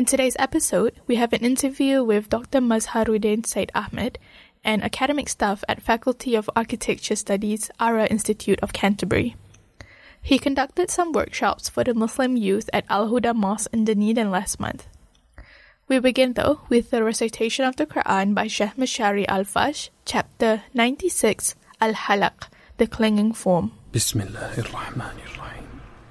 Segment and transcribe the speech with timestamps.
[0.00, 2.60] In today's episode, we have an interview with Dr.
[2.62, 4.18] Mazharuddin Syed Ahmed,
[4.64, 9.36] an academic staff at Faculty of Architecture Studies, Ara Institute of Canterbury.
[10.22, 14.58] He conducted some workshops for the Muslim youth at Al Huda Mosque in Dunedin last
[14.58, 14.88] month.
[15.86, 21.56] We begin though with the recitation of the Quran by Sheikh Mashari Alafasy, chapter 96,
[21.78, 23.72] Al-Alaq, the clinging form.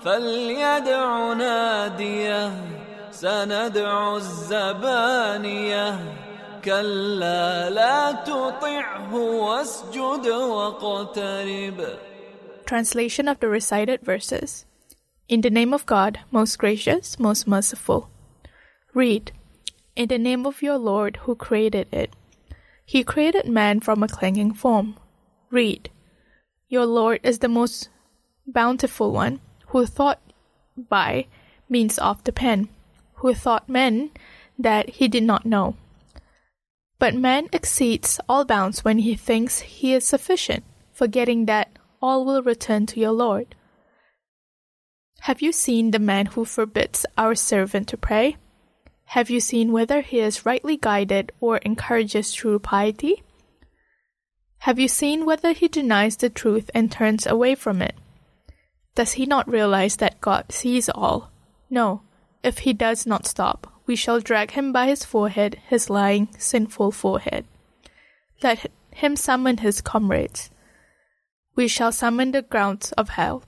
[0.00, 2.52] فليدع Nadia
[3.10, 5.98] سندع الزبانية
[6.64, 11.98] كلا لا تطعه واسجد واقترب
[12.66, 14.66] Translation of the recited verses.
[15.28, 18.10] In the name of God, most gracious, most merciful.
[18.92, 19.30] Read,
[19.94, 22.10] In the name of your Lord who created it.
[22.84, 24.96] He created man from a clinging form.
[25.50, 25.90] Read,
[26.68, 27.88] Your Lord is the most
[28.46, 29.40] bountiful one,
[29.71, 30.19] who thought
[30.89, 31.25] by
[31.69, 32.67] means of the pen,
[33.15, 34.11] who thought men
[34.59, 35.75] that he did not know.
[36.99, 41.69] But man exceeds all bounds when he thinks he is sufficient, forgetting that
[42.01, 43.55] all will return to your Lord.
[45.21, 48.35] Have you seen the man who forbids our servant to pray?
[49.05, 53.23] Have you seen whether he is rightly guided or encourages true piety?
[54.59, 57.95] Have you seen whether he denies the truth and turns away from it?
[58.95, 61.31] Does he not realize that God sees all?
[61.69, 62.01] No,
[62.43, 66.91] if he does not stop, we shall drag him by his forehead, his lying, sinful
[66.91, 67.45] forehead.
[68.43, 70.49] Let him summon his comrades.
[71.55, 73.43] We shall summon the grounds of hell.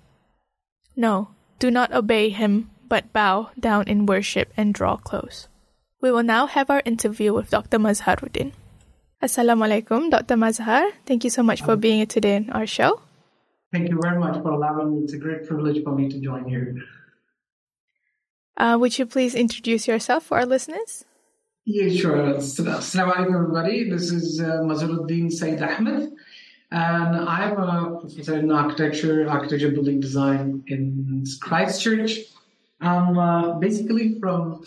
[0.95, 5.47] No, do not obey him, but bow down in worship and draw close.
[6.01, 7.79] We will now have our interview with Dr.
[7.79, 8.51] Mazharuddin.
[9.23, 10.35] Assalamu alaikum, Dr.
[10.35, 10.91] Mazhar.
[11.05, 12.99] Thank you so much for being here today on our show.
[13.73, 15.03] Thank you very much for allowing me.
[15.03, 16.75] It's a great privilege for me to join here.
[18.55, 21.05] Uh, would you please introduce yourself for our listeners?
[21.65, 22.17] Yeah, sure.
[22.17, 23.89] Assalamu alaikum, everybody.
[23.89, 26.11] This is uh, Mazharuddin Syed Ahmed,
[26.69, 32.19] and I'm a professor in architecture, architecture building design in Christchurch.
[32.79, 34.63] I'm uh, basically from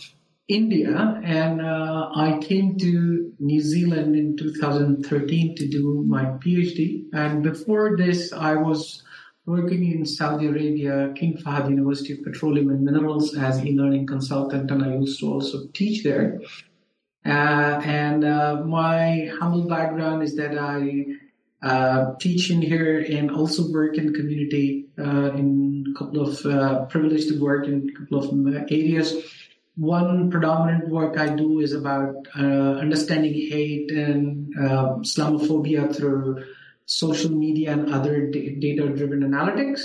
[0.48, 7.04] India, and uh, I came to New Zealand in 2013 to do my PhD.
[7.12, 9.02] And before this, I was
[9.44, 14.84] working in Saudi Arabia, King Fahd University of Petroleum and Minerals as e-learning consultant, and
[14.84, 16.40] I used to also teach there.
[17.24, 21.06] Uh, and uh, my humble background is that I
[21.62, 26.84] uh, teach in here and also work in community uh, in a couple of uh,
[26.84, 29.14] privileged work in a couple of areas.
[29.76, 36.44] One predominant work I do is about uh, understanding hate and Islamophobia through
[36.86, 39.82] social media and other data driven analytics.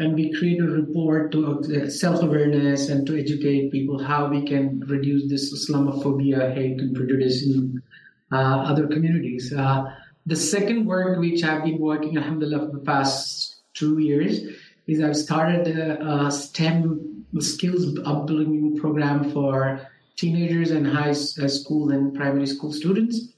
[0.00, 4.44] And we create a report to uh, self awareness and to educate people how we
[4.46, 7.82] can reduce this Islamophobia, hate, and prejudice in
[8.32, 9.52] uh, other communities.
[9.52, 9.94] Uh,
[10.26, 14.40] the second work, which I've been working, alhamdulillah, for the past two years
[14.86, 19.86] is I've started a, a STEM skills upbringing program for
[20.16, 23.28] teenagers and high school and primary school students.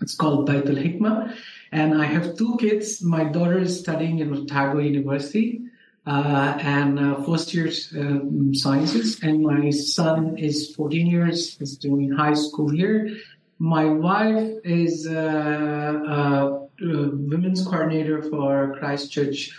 [0.00, 1.36] It's called Baitul Hikmah.
[1.72, 3.02] And I have two kids.
[3.02, 5.60] My daughter is studying in Otago University
[6.06, 8.20] uh, and uh, first year uh,
[8.52, 13.16] sciences, and my son is 14 years, is doing high school here.
[13.58, 19.52] My wife is a, a women's coordinator for Christchurch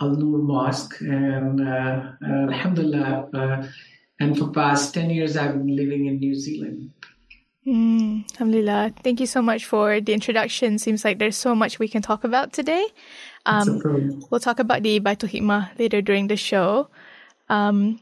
[0.00, 3.28] Al Noor Mosque, and uh, Alhamdulillah.
[3.32, 3.66] Uh,
[4.20, 6.92] and for past 10 years, I've been living in New Zealand.
[7.66, 8.92] Mm, alhamdulillah.
[9.02, 10.78] Thank you so much for the introduction.
[10.78, 12.86] Seems like there's so much we can talk about today.
[13.44, 16.88] Um, we'll talk about the Baitul Hikmah later during the show.
[17.48, 18.00] Um,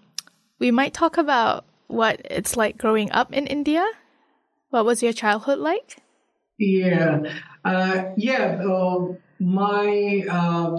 [0.59, 3.85] we might talk about what it's like growing up in India.
[4.69, 5.97] What was your childhood like?
[6.59, 7.23] Yeah,
[7.65, 8.61] uh, yeah.
[8.63, 10.77] Uh, my uh,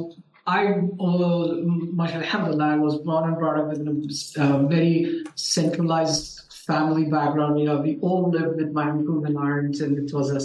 [0.47, 0.67] I,
[0.99, 1.55] uh,
[1.99, 7.59] alhamdulillah, I was born and brought up in a uh, very centralized family background.
[7.59, 10.41] You know, we all lived with my uncle and aunts, and it was a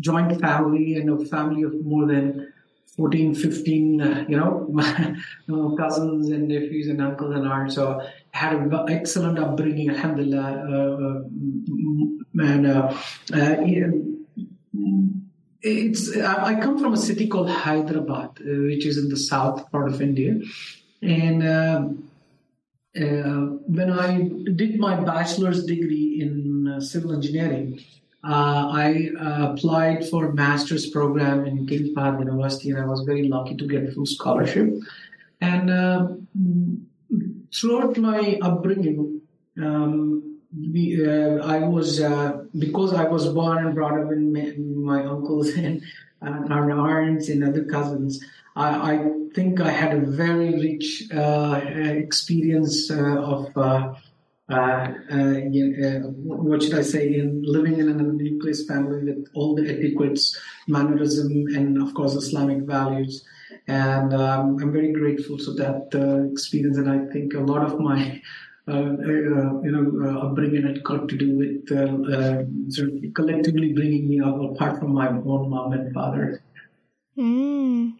[0.00, 2.52] joint family and a family of more than
[2.96, 7.76] 14, 15, uh, you know, cousins and nephews and uncles and aunts.
[7.76, 8.00] So
[8.34, 10.66] I had an excellent upbringing, alhamdulillah.
[10.68, 11.22] Uh, uh
[12.40, 12.94] and uh,
[13.32, 13.56] uh,
[15.62, 20.00] it's I come from a city called Hyderabad, which is in the south part of
[20.00, 20.40] India.
[21.02, 21.42] And
[22.96, 27.80] uh, when I did my bachelor's degree in uh, civil engineering,
[28.24, 33.02] uh, I uh, applied for a master's program in King's Fahd University, and I was
[33.02, 34.74] very lucky to get a full scholarship.
[35.40, 36.08] And uh,
[37.54, 39.20] throughout my upbringing,
[39.56, 42.00] um, we, uh, I was
[42.58, 44.32] because I was born and brought up in
[44.84, 45.82] my, uncles and
[46.22, 48.22] our aunts and other cousins.
[48.56, 53.94] I, I, think I had a very rich uh, experience uh, of uh,
[54.50, 56.00] uh, uh
[56.48, 60.36] what should I say in living in a nucleus family with all the etiquettes,
[60.66, 63.24] mannerism, and of course Islamic values.
[63.66, 67.78] And um, I'm very grateful for that uh, experience, and I think a lot of
[67.78, 68.22] my
[68.68, 71.68] you know, upbringing had got to do with
[72.72, 76.42] sort of collectively bringing me up apart from my own mom and father.
[77.16, 77.94] Mm.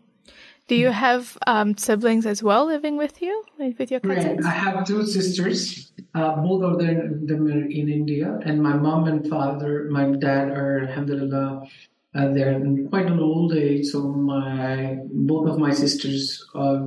[0.69, 4.45] Do you have um, siblings as well living with you, with your cousins?
[4.45, 4.45] Right.
[4.45, 5.91] I have two sisters.
[6.15, 10.51] Uh, both of them, them are in India, and my mom and father, my dad
[10.51, 11.67] are, alhamdulillah,
[12.15, 13.87] uh, they're in quite an old age.
[13.87, 16.81] So my both of my sisters uh,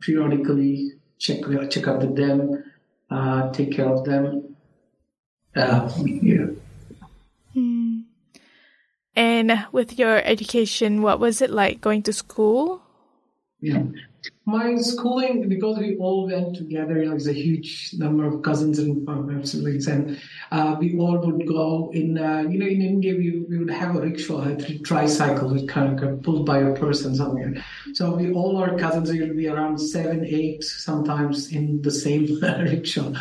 [0.00, 1.40] periodically check
[1.70, 2.64] check up with them,
[3.10, 4.56] uh, take care of them.
[5.54, 6.46] Uh, yeah.
[7.54, 8.00] Hmm.
[9.14, 12.82] And with your education, what was it like going to school?
[13.60, 13.84] Yeah.
[14.44, 18.96] My schooling, because we all went together, you know, a huge number of cousins and
[19.48, 20.20] siblings, and
[20.52, 23.96] uh, we all would go in, uh, you know, in India, we, we would have
[23.96, 27.54] a rickshaw, a tricycle, that kind of pulled by a person somewhere.
[27.94, 33.12] So we all our cousins would be around seven, eight, sometimes in the same rickshaw.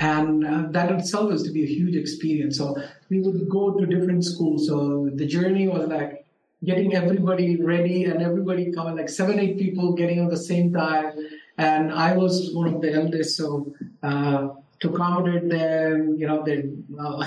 [0.00, 2.58] And uh, that itself was to be a huge experience.
[2.58, 2.76] So
[3.08, 4.66] we would go to different schools.
[4.66, 6.26] So the journey was like,
[6.64, 11.12] getting everybody ready and everybody coming, like seven, eight people getting on the same time.
[11.58, 14.48] And I was one of the eldest, so uh,
[14.80, 16.64] to accommodate them, you know, their
[16.98, 17.24] uh,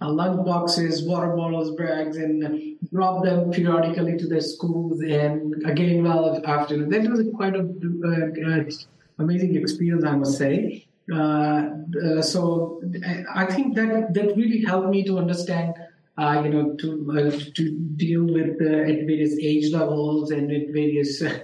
[0.08, 5.00] lunch boxes, water bottles, bags, and drop them periodically to their schools.
[5.00, 8.70] And again, well, after that was quite a uh,
[9.18, 10.86] amazing experience, I must say.
[11.12, 11.70] Uh,
[12.04, 12.82] uh, so
[13.34, 15.74] I think that that really helped me to understand
[16.20, 20.68] uh, you know, to uh, to deal with uh, at various age levels and at
[20.68, 21.38] various, uh,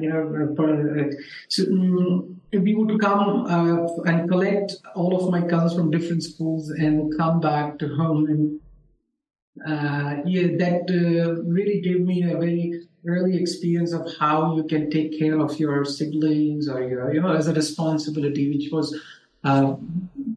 [0.00, 0.22] you know,
[0.58, 1.12] uh,
[1.48, 3.46] so, um, we would come
[4.06, 8.60] and collect all of my cousins from different schools and come back to home and.
[10.34, 10.82] yeah, that
[11.56, 12.64] really gave me a very
[13.06, 17.34] early experience of how you can take care of your siblings or your, you know,
[17.40, 18.88] as a responsibility, which was
[19.44, 19.74] uh,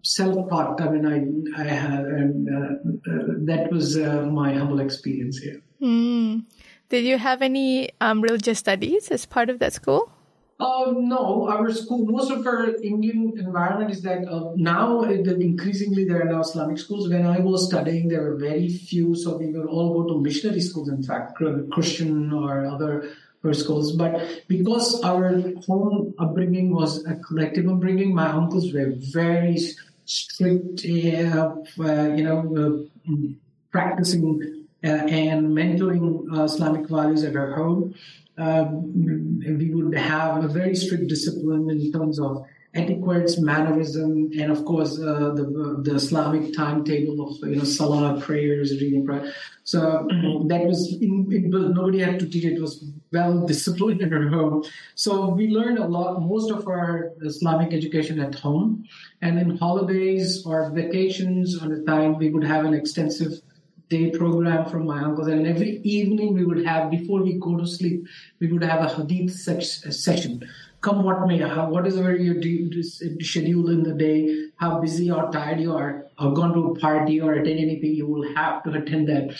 [0.07, 0.81] self-taught.
[0.81, 5.61] I mean, I, I had, and uh, uh, that was uh, my humble experience here.
[5.81, 6.45] Mm.
[6.89, 10.11] Did you have any um, religious studies as part of that school?
[10.59, 16.21] Uh, no, our school, most of our Indian environment is that uh, now increasingly there
[16.21, 17.09] are now Islamic schools.
[17.09, 20.61] When I was studying, there were very few, so we would all go to missionary
[20.61, 21.37] schools, in fact,
[21.71, 23.09] Christian or other
[23.53, 23.95] schools.
[23.95, 29.57] But because our home upbringing was a collective upbringing, my uncles were very
[30.07, 31.55] strict, uh,
[32.17, 33.13] you know, uh,
[33.71, 37.93] practicing uh, and mentoring uh, Islamic values at our home.
[38.37, 44.99] we would have a very strict discipline in terms of etiquettes, mannerism, and of course
[44.99, 49.33] uh, the the Islamic timetable of you know salah prayers, reading prayer.
[49.63, 50.47] So mm-hmm.
[50.47, 52.61] that was in, it was, nobody had to teach it.
[52.61, 54.63] Was well disciplined in our home.
[54.95, 58.85] So we learned a lot, most of our Islamic education at home,
[59.21, 63.41] and in holidays or vacations on the time we would have an extensive
[63.89, 67.65] day program from my uncles and every evening we would have before we go to
[67.65, 68.05] sleep
[68.41, 70.45] we would have a hadith session
[70.81, 72.15] come what may, how, what is your
[73.21, 77.19] schedule in the day, how busy or tired you are, or gone to a party
[77.19, 79.35] or attend anything, you will have to attend that.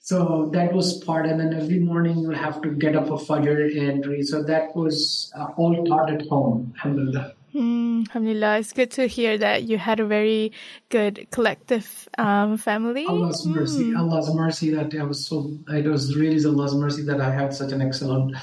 [0.00, 3.76] So that was part, and then every morning you have to get up for Fajr
[3.76, 4.24] and read.
[4.24, 6.72] So that was uh, all taught at home.
[6.76, 7.34] Alhamdulillah.
[7.52, 8.58] Mm, alhamdulillah.
[8.58, 10.52] It's good to hear that you had a very
[10.90, 13.06] good collective um, family.
[13.06, 13.56] Allah's mm.
[13.56, 13.94] mercy.
[13.96, 17.72] Allah's mercy that I was so, it was really Allah's mercy that I had such
[17.72, 18.36] an excellent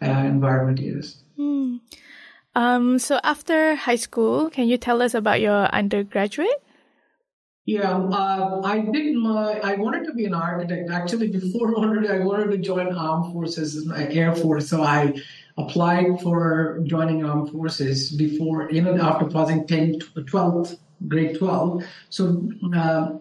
[0.00, 0.78] uh, environment.
[0.78, 1.16] Yes.
[1.40, 1.80] Mm.
[2.54, 6.62] Um, so after high school, can you tell us about your undergraduate?
[7.64, 9.60] Yeah, uh, I did my.
[9.62, 10.90] I wanted to be an architect.
[10.90, 11.68] Actually, before
[12.10, 14.68] I wanted to join armed forces, Air Force.
[14.68, 15.14] So I
[15.56, 21.84] applied for joining armed forces before, you know, after passing 10, 12th, grade 12.
[22.08, 23.12] So, uh,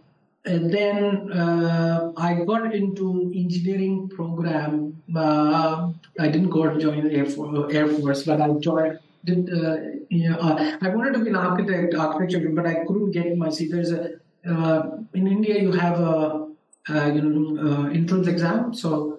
[0.49, 5.01] and then uh, I got into engineering program.
[5.15, 9.77] Uh, I didn't go to join Air Force, Air Force but I joined did uh,
[10.09, 13.49] you know, uh, I wanted to be an architect, architecture, but I couldn't get my
[13.49, 13.71] seat.
[13.71, 14.13] There's a
[14.47, 16.47] uh, in India you have a,
[16.89, 19.18] a you know uh, entrance exam, so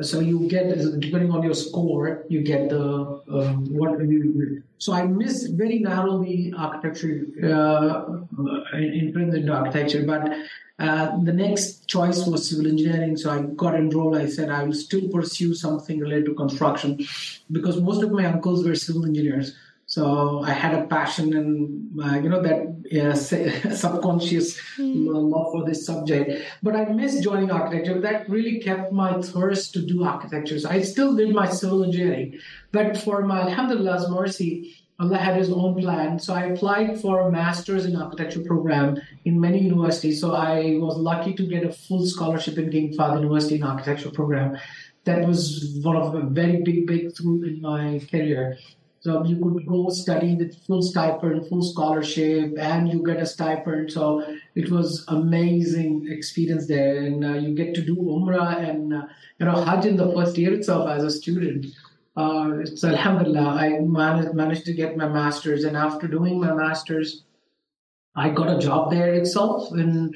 [0.00, 0.68] so you get
[1.00, 4.62] depending on your score, you get the uh, what you.
[4.78, 8.22] So I miss very narrowly architecture uh,
[8.74, 10.32] entrance into architecture, but
[10.78, 14.16] uh, the next choice was civil engineering, so I got enrolled.
[14.16, 17.06] I said I will still pursue something related to construction
[17.50, 19.54] because most of my uncles were civil engineers.
[19.92, 25.04] So I had a passion and uh, you know that subconscious mm.
[25.06, 26.30] love for this subject.
[26.62, 28.00] But I missed joining architecture.
[28.00, 30.58] That really kept my thirst to do architecture.
[30.58, 35.50] So I still did my civil engineering, but for my Alhamdulillah's mercy, Allah had his
[35.50, 36.18] own plan.
[36.18, 40.22] So I applied for a master's in architecture program in many universities.
[40.22, 44.10] So I was lucky to get a full scholarship in King Fahd University in architecture
[44.10, 44.56] program.
[45.04, 48.56] That was one of the very big breakthrough in my career.
[49.02, 53.90] So you could go study with full stipend, full scholarship, and you get a stipend.
[53.90, 54.22] So
[54.54, 59.02] it was amazing experience there, and uh, you get to do Umrah and uh,
[59.40, 61.66] you know Hajj in the first year itself as a student.
[62.16, 67.24] Uh, so Alhamdulillah, I managed, managed to get my master's, and after doing my master's,
[68.14, 70.14] I got a job there itself in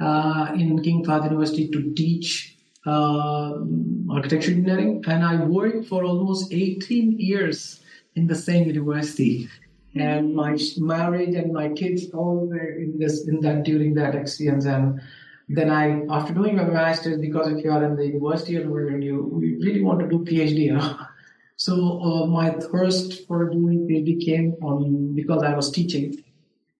[0.00, 3.60] uh, in King Fahd University to teach uh,
[4.10, 7.80] architecture engineering, and I worked for almost 18 years
[8.14, 9.48] in the same university.
[9.96, 14.64] And my marriage and my kids all were in this in that during that experience.
[14.64, 15.00] And
[15.48, 19.58] then I, after doing my master's, because if you are in the university and you
[19.62, 20.98] really want to do PhD, know.
[21.56, 26.12] So uh, my thirst for doing PhD came on because I was teaching,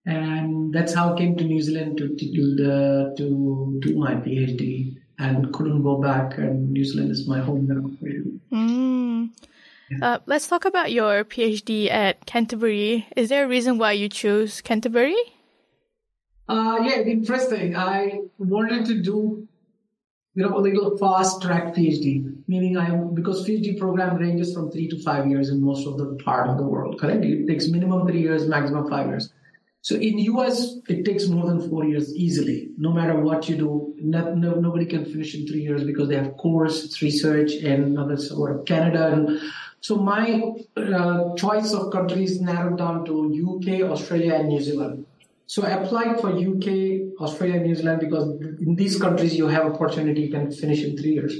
[0.05, 4.97] and that's how I came to New Zealand to to, the, to do my PhD,
[5.17, 6.37] and couldn't go back.
[6.37, 7.89] And New Zealand is my home now.
[8.51, 8.84] Mm.
[10.01, 13.07] Uh, let's talk about your PhD at Canterbury.
[13.15, 15.15] Is there a reason why you chose Canterbury?
[16.47, 17.75] Uh, yeah, interesting.
[17.75, 19.47] I wanted to do
[20.35, 24.89] you know, a little fast track PhD, meaning I because PhD program ranges from three
[24.89, 27.23] to five years in most of the part of the world, correct?
[27.23, 29.31] It takes minimum three years, maximum five years.
[29.81, 32.69] So in US, it takes more than four years easily.
[32.77, 36.35] No matter what you do, no, nobody can finish in three years because they have
[36.37, 39.13] course, it's research, and others or Canada.
[39.13, 39.39] And
[39.85, 40.41] so my
[40.75, 43.13] uh, choice of countries narrowed down to
[43.49, 45.05] UK, Australia, and New Zealand.
[45.45, 48.27] So I applied for UK, Australia, New Zealand because
[48.65, 51.37] in these countries you have opportunity you can finish in three years.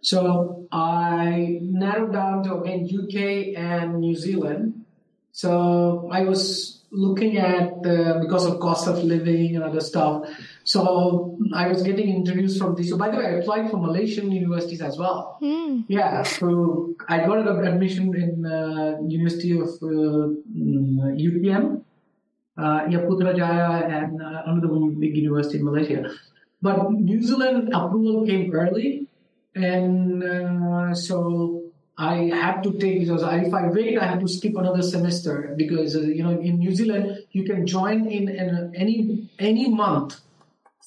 [0.00, 4.86] So I narrowed down to again UK and New Zealand.
[5.32, 10.28] So I was looking at the because of cost of living and other stuff.
[10.64, 12.90] So I was getting interviews from these.
[12.90, 15.38] So by the way, I applied for Malaysian universities as well.
[15.42, 15.84] Mm.
[15.88, 20.36] Yeah, so I got an admission in uh, University of uh,
[21.16, 21.82] UPM
[22.56, 26.10] uh, Putrajaya and uh, another one big university in Malaysia.
[26.60, 29.08] But New Zealand approval came early,
[29.54, 31.61] and uh, so
[31.98, 35.94] I had to take because if I wait, I have to skip another semester because
[35.94, 40.20] uh, you know in New Zealand you can join in, in any any month,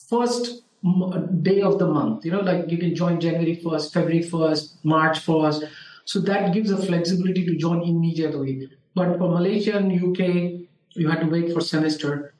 [0.09, 0.63] first
[1.41, 2.25] day of the month.
[2.25, 5.63] You know, like you can join January first, February first, March first.
[6.05, 8.69] So that gives a flexibility to join immediately.
[8.93, 12.33] But for Malaysia and UK, you had to wait for semester.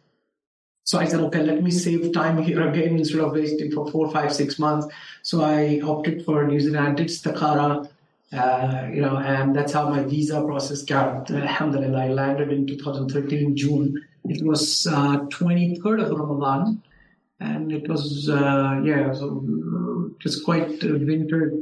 [0.84, 4.12] So I said, okay, let me save time here again instead of wasting for four,
[4.12, 4.86] five, six months.
[5.24, 6.88] So I opted for New Zealand.
[6.88, 7.90] I did Stakara,
[8.34, 11.30] uh, you know, and that's how my visa process got.
[11.30, 14.02] Alhamdulillah, I landed in 2013 June.
[14.26, 16.82] It was uh, 23rd of Ramadan,
[17.40, 19.44] and it was uh, yeah, so
[20.18, 21.54] it was quite winter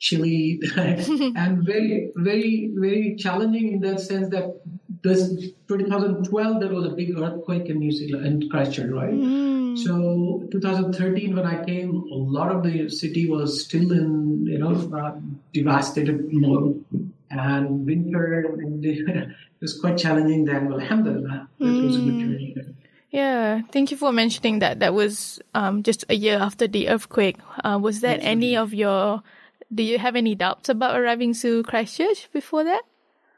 [0.00, 4.60] chilly and very, very, very challenging in that sense that
[5.02, 9.12] this 2012 there was a big earthquake in New Zealand in Christchurch, right?
[9.12, 9.78] Mm.
[9.78, 14.74] So 2013 when I came, a lot of the city was still in you know
[14.96, 15.18] uh,
[15.54, 16.84] devastated mode,
[17.30, 19.28] and winter and it
[19.60, 20.68] was quite challenging then.
[20.68, 21.82] Well, alhamdulillah, mm.
[21.82, 22.56] it was a good journey.
[23.10, 24.78] Yeah, thank you for mentioning that.
[24.78, 27.38] That was um, just a year after the earthquake.
[27.64, 29.22] Uh, was that any of your
[29.72, 32.82] do you have any doubts about arriving to Christchurch before that?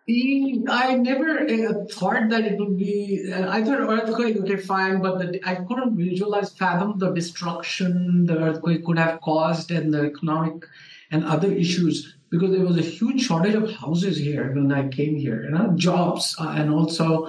[0.08, 3.32] I never uh, thought that it would be.
[3.32, 8.36] Uh, I thought earthquake okay fine, but the, I couldn't visualize, fathom the destruction the
[8.36, 10.64] earthquake could have caused and the economic
[11.12, 15.16] and other issues because there was a huge shortage of houses here when I came
[15.16, 17.28] here, you know, jobs uh, and also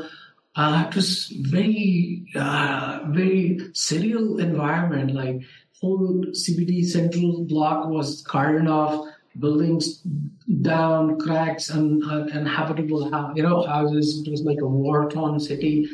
[0.56, 5.42] uh, it was very uh, very surreal environment like
[5.80, 9.06] whole CBD central block was carted off,
[9.38, 10.02] buildings
[10.62, 13.04] down, cracks, and and habitable,
[13.36, 14.24] you know, houses.
[14.26, 15.90] It was like a war-torn city.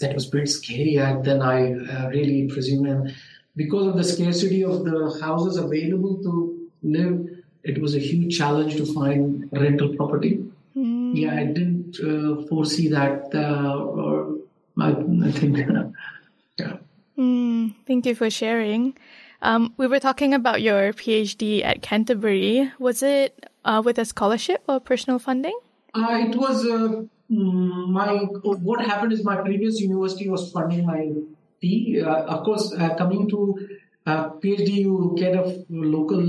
[0.00, 0.96] That was pretty scary.
[0.96, 3.14] And then I uh, really presume, and
[3.56, 7.28] because of the scarcity of the houses available to live,
[7.62, 10.44] it was a huge challenge to find rental property.
[10.76, 11.16] Mm.
[11.16, 14.36] Yeah, I didn't uh, foresee that, uh, or
[14.78, 15.58] I, I think.
[16.58, 16.76] yeah.
[17.16, 18.96] Mm, thank you for sharing.
[19.44, 22.72] Um, we were talking about your PhD at Canterbury.
[22.78, 25.56] Was it uh, with a scholarship or personal funding?
[25.92, 28.08] Uh, it was uh, mm, my.
[28.42, 31.12] What happened is my previous university was funding my
[31.60, 32.00] fee.
[32.00, 33.68] Uh, of course, uh, coming to
[34.06, 36.22] uh, PhD, you get a local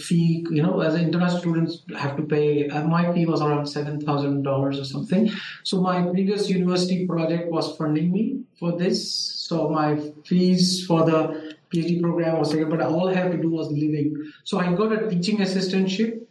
[0.00, 0.44] fee.
[0.50, 2.66] You know, as an international students have to pay.
[2.66, 5.30] my fee was around seven thousand dollars or something.
[5.62, 8.98] So my previous university project was funding me for this.
[9.48, 11.41] So my fees for the
[11.72, 14.16] PhD program or second, but all I had to do was living.
[14.44, 16.26] So I got a teaching assistantship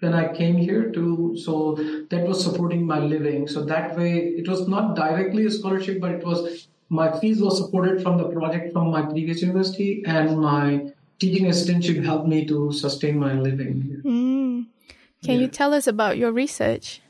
[0.00, 1.74] when I came here to, so
[2.10, 3.48] that was supporting my living.
[3.48, 7.50] So that way, it was not directly a scholarship, but it was my fees were
[7.50, 12.72] supported from the project from my previous university, and my teaching assistantship helped me to
[12.72, 14.02] sustain my living.
[14.04, 14.66] Mm.
[15.24, 15.40] Can yeah.
[15.40, 17.00] you tell us about your research?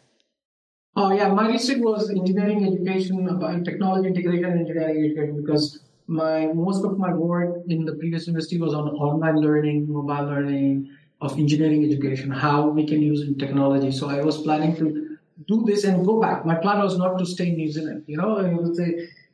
[0.96, 6.46] Oh yeah, my research was engineering education, about technology integration, and engineering education because my
[6.52, 10.90] most of my work in the previous university was on online learning, mobile learning,
[11.20, 13.90] of engineering education, how we can use technology.
[13.90, 15.16] So I was planning to
[15.48, 16.44] do this and go back.
[16.46, 18.04] My plan was not to stay in New Zealand.
[18.06, 18.36] You know,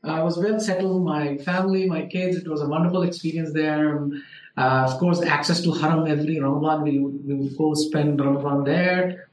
[0.05, 1.05] I was well settled.
[1.05, 2.37] My family, my kids.
[2.37, 4.09] It was a wonderful experience there.
[4.57, 6.83] Uh, of course, access to Haram every Ramadan.
[6.83, 9.31] We we would go spend Ramadan there,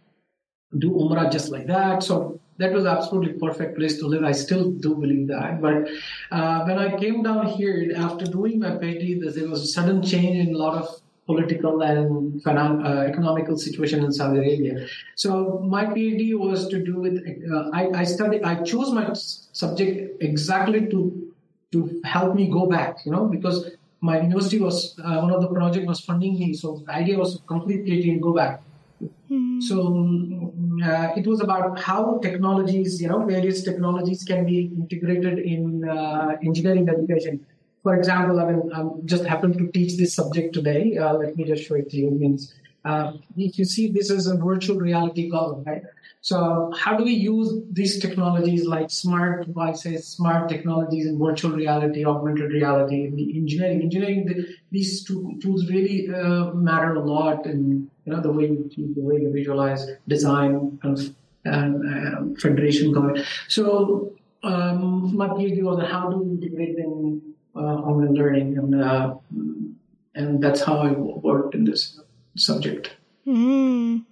[0.78, 2.04] do Umrah just like that.
[2.04, 4.24] So that was absolutely perfect place to live.
[4.24, 5.62] I still do believe that.
[5.62, 5.90] But
[6.32, 10.48] uh, when I came down here after doing my PhD, there was a sudden change
[10.48, 14.88] in a lot of political and uh, economical situation in Saudi Arabia.
[15.16, 17.18] So my PhD was to do with
[17.54, 18.44] uh, I, I studied.
[18.44, 21.00] I chose my subject exactly to
[21.74, 23.06] to help me go back.
[23.06, 26.84] You know because my university was uh, one of the project was funding me, so
[26.86, 28.62] the idea was to go back.
[29.30, 29.60] Mm-hmm.
[29.62, 35.88] So uh, it was about how technologies, you know, various technologies can be integrated in
[35.88, 37.46] uh, engineering education.
[37.84, 40.98] For example, I mean, I just happened to teach this subject today.
[40.98, 42.12] Uh, let me just show it to you.
[42.12, 42.54] Means
[42.86, 45.84] uh, if you see, this is a virtual reality column, right?
[46.28, 52.04] So how do we use these technologies like smart devices, smart technologies in virtual reality,
[52.04, 53.82] augmented reality, in engineering?
[53.82, 58.48] Engineering, the, these two tools really uh, matter a lot in you know the way
[58.48, 62.94] you the way you visualize, design, and, and uh, federation.
[63.48, 64.12] So
[64.44, 67.22] um, my PhD was how do we integrate them
[67.56, 69.16] uh, online learning, and uh,
[70.14, 72.02] and that's how I worked in this
[72.36, 72.92] subject.
[73.26, 74.04] Mm.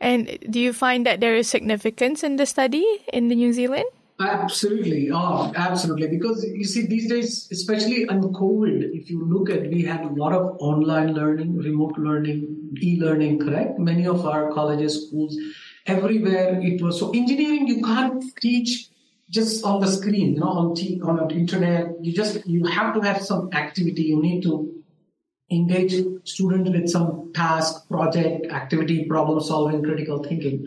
[0.00, 3.84] And do you find that there is significance in the study in the New Zealand?
[4.20, 5.10] Absolutely.
[5.12, 6.08] Oh, absolutely.
[6.08, 10.08] Because you see, these days, especially on COVID, if you look at, we had a
[10.08, 13.78] lot of online learning, remote learning, e-learning, correct?
[13.78, 15.36] Many of our colleges, schools,
[15.86, 16.98] everywhere it was.
[16.98, 18.88] So engineering, you can't teach
[19.30, 21.92] just on the screen, you know, on t- on the internet.
[22.02, 24.02] You just, you have to have some activity.
[24.02, 24.79] You need to
[25.50, 30.66] engage students with some task, project, activity, problem solving, critical thinking.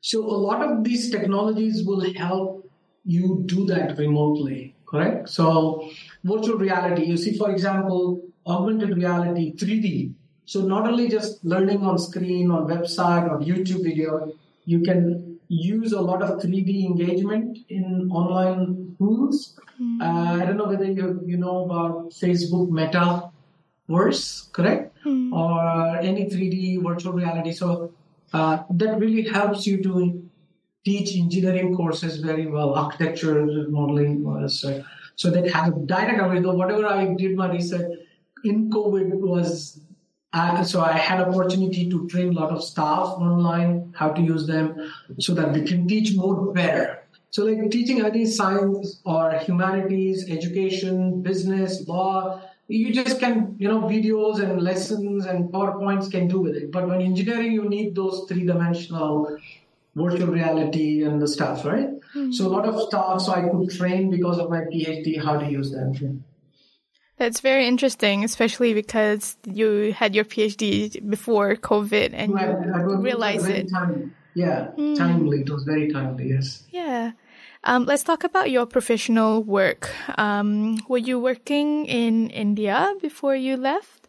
[0.00, 2.68] So a lot of these technologies will help
[3.04, 5.28] you do that remotely, correct?
[5.28, 5.90] So
[6.24, 10.14] virtual reality, you see, for example, augmented reality, 3D.
[10.46, 14.32] So not only just learning on screen, on website, or YouTube video,
[14.66, 19.58] you can use a lot of 3D engagement in online tools.
[19.80, 20.02] Mm.
[20.02, 22.70] Uh, I don't know whether you you know about Facebook
[23.88, 24.96] Metaverse, correct?
[25.04, 25.32] Mm.
[25.32, 27.52] Or any 3D virtual reality.
[27.52, 27.92] So
[28.32, 30.22] uh, that really helps you to
[30.84, 34.82] teach engineering courses very well, architecture, modeling, was, uh,
[35.16, 36.44] so that have direct coverage.
[36.44, 37.98] Whatever I did my research
[38.44, 39.80] in COVID was
[40.34, 44.48] uh, so I had opportunity to train a lot of staff online how to use
[44.48, 47.04] them so that we can teach more better.
[47.30, 53.82] So like teaching any science or humanities, education, business, law, you just can, you know,
[53.82, 56.72] videos and lessons and PowerPoints can do with it.
[56.72, 59.38] But when engineering, you need those three dimensional
[59.94, 61.90] virtual reality and the stuff, right?
[62.14, 62.32] Mm-hmm.
[62.32, 63.20] So a lot of stuff.
[63.22, 66.24] So I could train because of my PhD how to use them.
[67.16, 73.70] That's very interesting, especially because you had your PhD before COVID and you realized it.
[73.70, 74.10] Timely.
[74.34, 74.96] Yeah, mm.
[74.96, 75.42] timely.
[75.42, 76.64] It was very timely, yes.
[76.70, 77.12] Yeah.
[77.66, 79.90] Um, let's talk about your professional work.
[80.18, 84.08] Um, were you working in India before you left?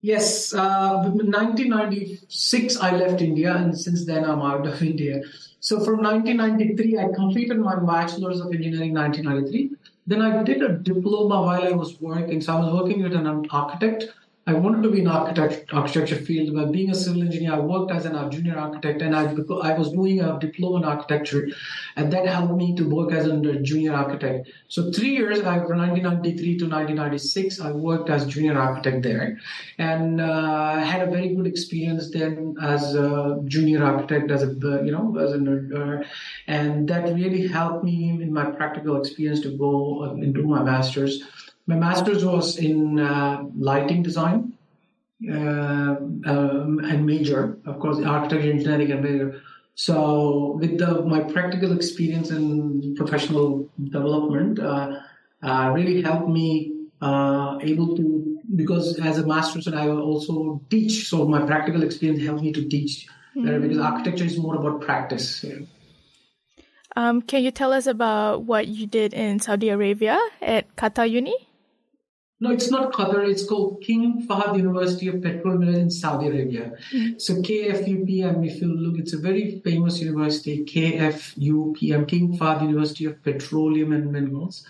[0.00, 5.20] Yes, uh, 1996 I left India, and since then I'm out of India.
[5.60, 9.72] So from 1993, I completed my bachelor's of engineering 1993.
[10.06, 12.40] Then I did a diploma while I was working.
[12.40, 14.12] So I was working with an architect
[14.48, 17.90] I wanted to be in architect, architecture field, but being a civil engineer, I worked
[17.90, 21.48] as a junior architect, and I, I was doing a diploma in architecture,
[21.96, 24.48] and that helped me to work as a junior architect.
[24.68, 29.40] So three years, I, from 1993 to 1996, I worked as junior architect there,
[29.78, 34.52] and uh, had a very good experience then as a junior architect, as a
[34.84, 35.38] you know, as a
[35.76, 36.04] uh,
[36.46, 41.24] and that really helped me in my practical experience to go into my master's.
[41.66, 44.52] My master's was in uh, lighting design
[45.28, 49.42] uh, um, and major, of course, architecture, engineering, and major.
[49.74, 55.00] So, with the, my practical experience in professional development, uh,
[55.42, 61.08] uh really helped me uh, able to because as a master's and I also teach.
[61.08, 63.62] So my practical experience helped me to teach mm-hmm.
[63.62, 65.44] because architecture is more about practice.
[66.94, 71.34] Um, can you tell us about what you did in Saudi Arabia at Qatar Uni?
[72.38, 73.26] No, it's not Qatar.
[73.26, 76.72] It's called King Fahd University of Petroleum in Saudi Arabia.
[76.92, 77.18] Mm-hmm.
[77.18, 83.22] So KFUPM, if you look, it's a very famous university, KFUPM, King Fahd University of
[83.22, 84.66] Petroleum and Minerals.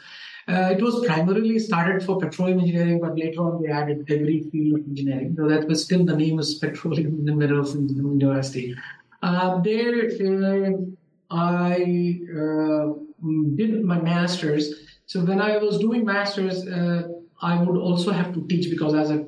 [0.49, 4.79] Uh, it was primarily started for petroleum engineering, but later on they added every field
[4.79, 5.35] of engineering.
[5.37, 8.77] So that was still the name was Petroleum and Minerals in University.
[9.25, 10.71] Uh, there, uh,
[11.33, 12.93] I uh,
[13.57, 14.73] did my master's.
[15.07, 17.09] So when I was doing master's, uh,
[17.41, 19.27] I would also have to teach because as a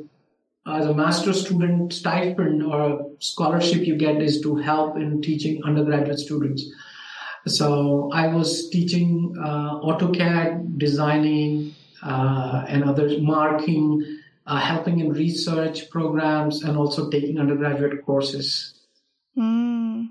[0.67, 6.19] as a master student stipend or scholarship you get is to help in teaching undergraduate
[6.19, 6.65] students.
[7.47, 15.89] So I was teaching uh, AutoCAD, designing, uh, and other marking, uh, helping in research
[15.89, 18.75] programs, and also taking undergraduate courses.
[19.37, 20.11] Mm.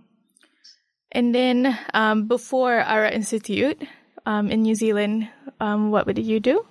[1.12, 3.82] And then um, before our institute
[4.26, 5.30] um, in New Zealand,
[5.60, 6.66] um, what did you do?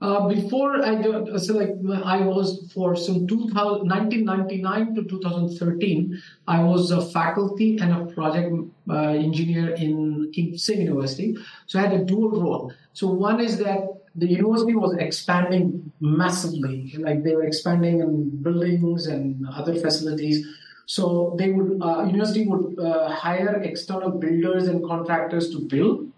[0.00, 1.70] Uh, before I do, so like
[2.04, 8.54] I was for some 2000, 1999 to 2013, I was a faculty and a project
[8.88, 11.36] uh, engineer in King Sing University.
[11.66, 12.72] So I had a dual role.
[12.92, 13.80] So one is that
[14.14, 20.46] the university was expanding massively, like they were expanding in buildings and other facilities.
[20.86, 26.12] So they would uh, university would uh, hire external builders and contractors to build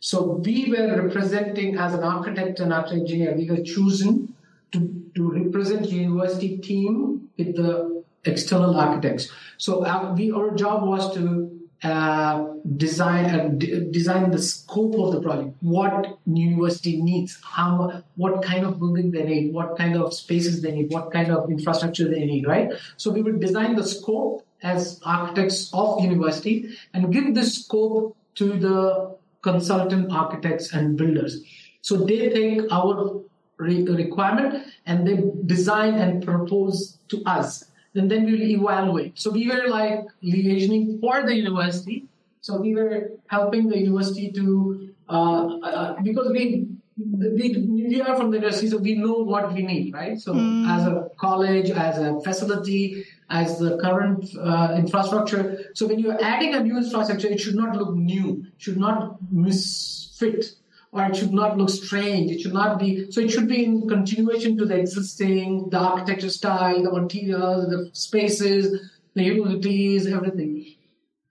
[0.00, 4.34] so we were representing as an architect and architect engineer, we were chosen
[4.72, 9.30] to, to represent university team with the external architects.
[9.58, 14.94] So our, uh, we, our job was to uh, design uh, d- design the scope
[14.94, 15.56] of the project.
[15.60, 20.72] What university needs, how, what kind of building they need, what kind of spaces they
[20.72, 22.72] need, what kind of infrastructure they need, right?
[22.96, 28.52] So we would design the scope as architects of university and give the scope to
[28.58, 31.42] the consultant architects and builders.
[31.82, 33.20] So they take our
[33.58, 37.64] re- requirement and they design and propose to us.
[37.94, 39.18] And then we will evaluate.
[39.18, 42.06] So we were like liaising for the university.
[42.40, 48.30] So we were helping the university to, uh, uh, because we we, we are from
[48.30, 50.18] the university, so we know what we need, right?
[50.20, 50.34] So
[50.68, 55.70] as a college, as a facility, as the current uh, infrastructure.
[55.74, 60.52] So when you're adding a new infrastructure, it should not look new, should not misfit,
[60.92, 62.30] or it should not look strange.
[62.30, 66.28] It should not be, so it should be in continuation to the existing, the architecture
[66.28, 70.66] style, the materials, the spaces, the utilities, everything.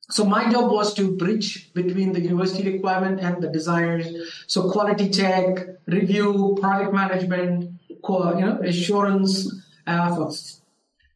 [0.10, 4.08] So my job was to bridge between the university requirement and the designers.
[4.48, 9.54] So quality check, review, project management, you know, assurance
[9.86, 10.61] efforts.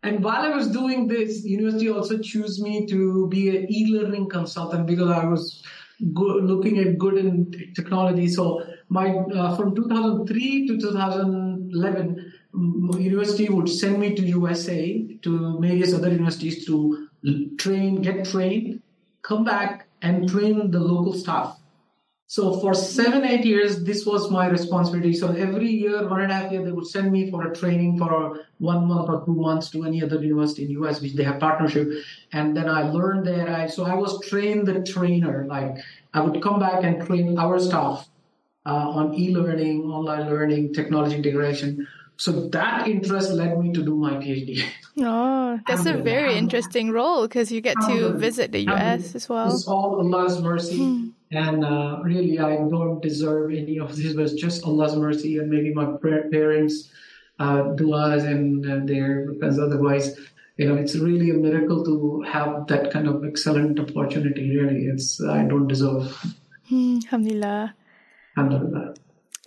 [0.06, 4.86] And while I was doing this, university also chose me to be an e-learning consultant
[4.86, 5.64] because I was
[6.14, 8.28] good, looking at good in technology.
[8.28, 12.34] So my uh, from 2003 to 2011,
[13.00, 17.08] university would send me to USA to various other universities to
[17.58, 18.84] train, get trained,
[19.24, 21.58] come back and train the local staff.
[22.28, 25.14] So for seven, eight years, this was my responsibility.
[25.14, 28.00] So every year, one and a half year, they would send me for a training
[28.00, 31.40] for one month or two months to any other university in US, which they have
[31.40, 31.88] partnership.
[32.34, 33.48] And then I learned there.
[33.48, 35.46] I, so I was trained the trainer.
[35.48, 35.78] Like
[36.16, 38.10] I would come back and train our staff
[38.66, 41.88] uh, on e-learning, online learning, technology integration.
[42.18, 44.64] So that interest led me to do my PhD.
[44.98, 49.54] Oh, that's a very interesting role because you get to visit the US as well.
[49.54, 51.12] It's all Allah's mercy.
[51.32, 55.50] And uh, really, I don't deserve any of this, but it's just Allah's mercy and
[55.50, 56.90] maybe my parents'
[57.40, 60.18] uh, du'as and uh, their, because otherwise,
[60.58, 64.56] you know, it's really a miracle to have that kind of excellent opportunity.
[64.56, 66.16] Really, it's I don't deserve.
[66.70, 67.76] Hmm, alhamdulillah.
[68.38, 68.96] Alhamdulillah.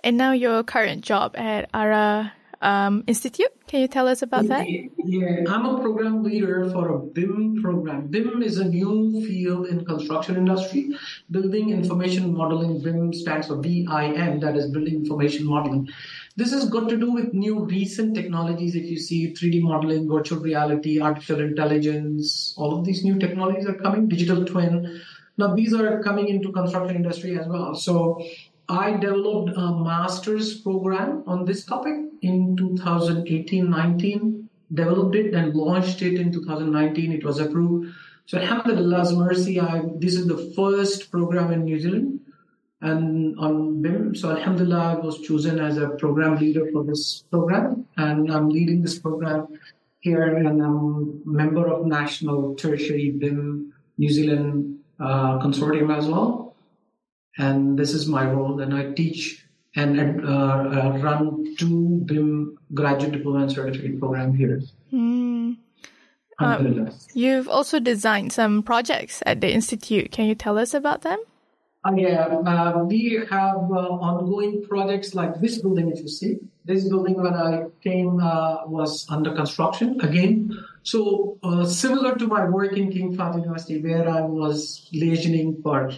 [0.05, 3.53] And now your current job at Ara um, Institute.
[3.66, 4.66] Can you tell us about that?
[4.68, 8.07] Yeah, I'm a program leader for a BIM program.
[8.07, 10.97] BIM is a new field in construction industry.
[11.31, 15.88] Building Information Modeling, BIM stands for BIM, that is Building Information Modeling.
[16.37, 18.75] This has got to do with new recent technologies.
[18.75, 23.75] If you see 3D modeling, virtual reality, artificial intelligence, all of these new technologies are
[23.75, 25.01] coming, digital twin.
[25.37, 27.75] Now these are coming into construction industry as well.
[27.75, 28.25] So
[28.68, 36.20] I developed a master's program on this topic in 2018-19, developed it and launched it
[36.20, 37.12] in 2019.
[37.12, 37.94] It was approved.
[38.26, 42.20] So Alhamdulillah's mercy, I, this is the first program in New Zealand
[42.83, 44.14] and on BIM.
[44.14, 48.83] So Alhamdulillah, I was chosen as a program leader for this program and I'm leading
[48.83, 49.46] this program
[50.00, 56.47] here and I'm a member of National Tertiary BIM New Zealand uh, Consortium as well
[57.38, 58.61] and this is my role.
[58.61, 59.46] And I teach
[59.77, 64.61] and uh, uh, run two BIM graduate diploma and certificate program here.
[64.92, 65.57] Mm.
[66.40, 70.12] Um, you've also designed some projects at the institute.
[70.12, 71.18] Can you tell us about them?
[71.85, 75.90] Uh, yeah, uh, we have uh, ongoing projects like this building.
[75.90, 80.57] If you see, this building when I came uh, was under construction again.
[80.83, 85.90] So similar to my work in King Fahd University, where I was liaising for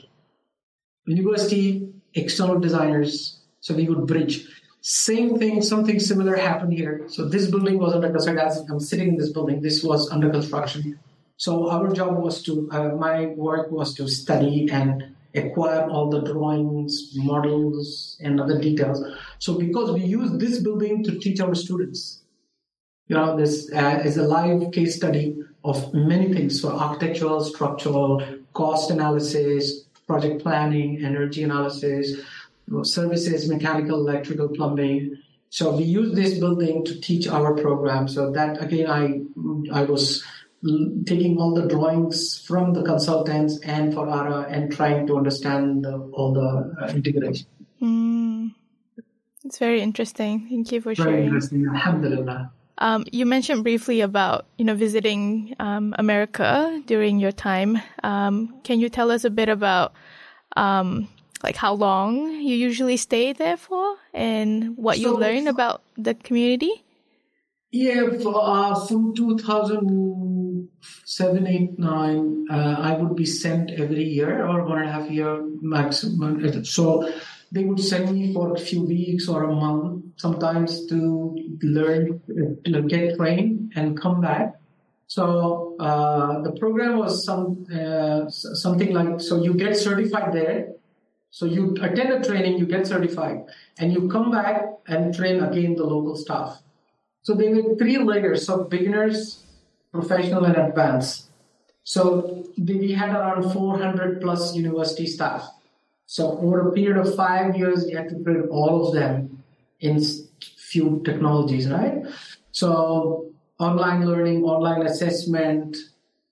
[1.10, 3.40] university, external designers.
[3.60, 4.46] So we would bridge.
[4.80, 7.04] Same thing, something similar happened here.
[7.08, 8.66] So this building was under construction.
[8.70, 10.98] I'm sitting in this building, this was under construction.
[11.36, 16.20] So our job was to, uh, my work was to study and acquire all the
[16.20, 19.02] drawings, models, and other details.
[19.38, 22.22] So because we use this building to teach our students,
[23.06, 26.60] you know, this uh, is a live case study of many things.
[26.60, 32.04] So architectural, structural, cost analysis, project planning, energy analysis,
[32.82, 35.16] services, mechanical, electrical, plumbing.
[35.50, 38.08] So we use this building to teach our program.
[38.08, 39.02] So that again, I
[39.80, 40.04] I was
[41.10, 42.16] taking all the drawings
[42.48, 47.46] from the consultants and for ARA and trying to understand the, all the uh, integration.
[47.80, 48.54] Mm.
[49.44, 50.46] It's very interesting.
[50.50, 51.12] Thank you for very sharing.
[51.12, 51.66] Very interesting.
[51.66, 52.52] Alhamdulillah.
[52.80, 57.80] Um, you mentioned briefly about you know visiting um, America during your time.
[58.02, 59.92] Um, can you tell us a bit about
[60.56, 61.06] um,
[61.42, 66.14] like how long you usually stay there for and what so, you learn about the
[66.14, 66.84] community?
[67.70, 74.64] Yeah, for, uh, from 2007, 8, 9, uh, I would be sent every year or
[74.64, 76.64] one and a half year maximum.
[76.64, 77.08] So
[77.52, 82.20] they would send me for a few weeks or a month sometimes to learn,
[82.64, 84.60] to get trained and come back.
[85.06, 90.72] So uh, the program was some uh, something like so you get certified there.
[91.30, 93.44] So you attend a training, you get certified,
[93.78, 96.60] and you come back and train again the local staff.
[97.22, 99.44] So there were three layers of beginners,
[99.92, 101.30] professional, and advanced.
[101.84, 105.48] So we had around 400 plus university staff.
[106.06, 109.29] So over a period of five years, you had to train all of them
[109.80, 110.02] in
[110.70, 112.02] few technologies, right?
[112.52, 115.76] So online learning, online assessment,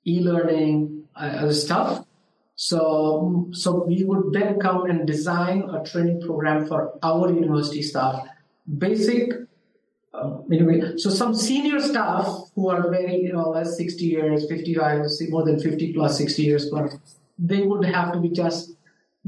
[0.06, 2.04] e-learning, uh, other stuff.
[2.56, 8.26] So, so we would then come and design a training program for our university staff.
[8.78, 9.32] Basic,
[10.12, 15.06] uh, anyway, so some senior staff who are very, you know, less 60 years, 55,
[15.28, 16.96] more than 50 plus, 60 years plus,
[17.38, 18.72] they would have to be just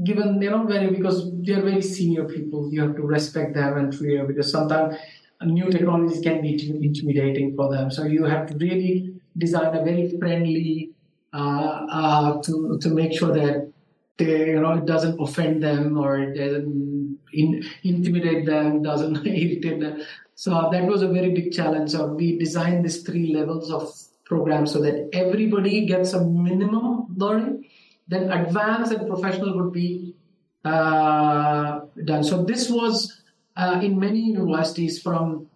[0.03, 2.71] given, you know, very, because they're very senior people.
[2.71, 4.97] You have to respect them and treat because sometimes
[5.43, 7.91] new technologies can be intimidating for them.
[7.91, 10.91] So you have to really design a very friendly,
[11.33, 13.71] uh, uh, to to make sure that
[14.17, 19.79] they, you know, it doesn't offend them or it doesn't in, intimidate them, doesn't irritate
[19.79, 20.01] them.
[20.35, 21.91] So that was a very big challenge.
[21.91, 23.93] So we designed these three levels of
[24.25, 27.65] program so that everybody gets a minimum learning,
[28.07, 30.15] then advanced and professional would be
[30.63, 32.23] done.
[32.23, 33.21] So this was
[33.55, 35.47] uh, in many universities from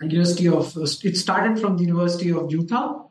[0.00, 3.02] University of it started from the University of Utah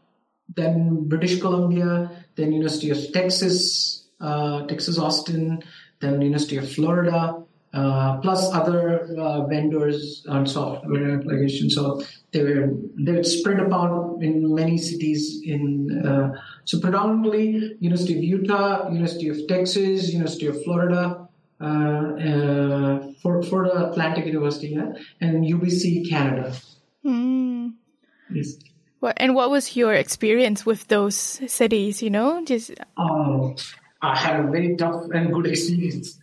[0.55, 5.63] then British Columbia, then University of Texas, uh, Texas Austin,
[5.99, 11.69] then University of Florida, uh, plus other uh, vendors on software application.
[11.69, 15.41] So they were they were spread about in many cities.
[15.45, 16.33] In uh,
[16.65, 21.27] so predominantly University of Utah, University of Texas, University of Florida.
[21.61, 24.93] Uh, uh, for for the Atlantic University yeah?
[25.21, 26.55] and UBC Canada.
[27.05, 27.73] Mm.
[28.33, 28.55] Yes.
[28.99, 32.01] What, and what was your experience with those cities?
[32.01, 33.55] You know, just oh,
[34.01, 36.17] I had a very tough and good experience.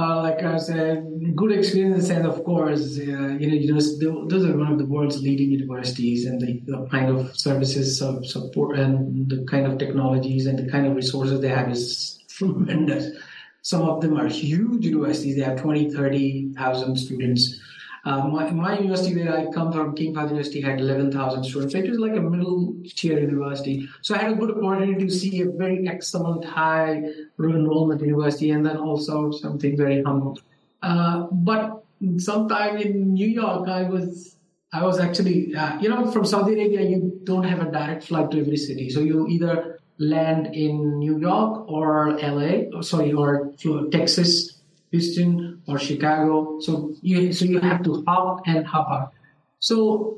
[0.00, 3.02] Uh, like I said, good experience and of course, uh,
[3.40, 7.36] you know, those are one of the world's leading universities, and the, the kind of
[7.36, 11.70] services of support and the kind of technologies and the kind of resources they have
[11.70, 13.14] is tremendous.
[13.60, 17.60] Some of them are huge universities; they have 20, 30,000 students.
[18.04, 21.74] Uh, my, my university where I come from, King Fahd University, had 11,000 students.
[21.74, 23.88] It was like a middle tier university.
[24.02, 27.02] So I had a good opportunity to see a very excellent high
[27.38, 30.38] enrollment university and then also something very humble.
[30.82, 31.84] Uh, but
[32.16, 34.36] sometime in New York, I was
[34.72, 38.30] I was actually, uh, you know, from Saudi Arabia, you don't have a direct flight
[38.30, 38.88] to every city.
[38.88, 43.52] So you either land in New York or LA, or sorry, or
[43.90, 44.59] Texas
[44.90, 46.58] Houston or Chicago.
[46.60, 49.12] So you so you have to hop and hop out.
[49.58, 50.16] So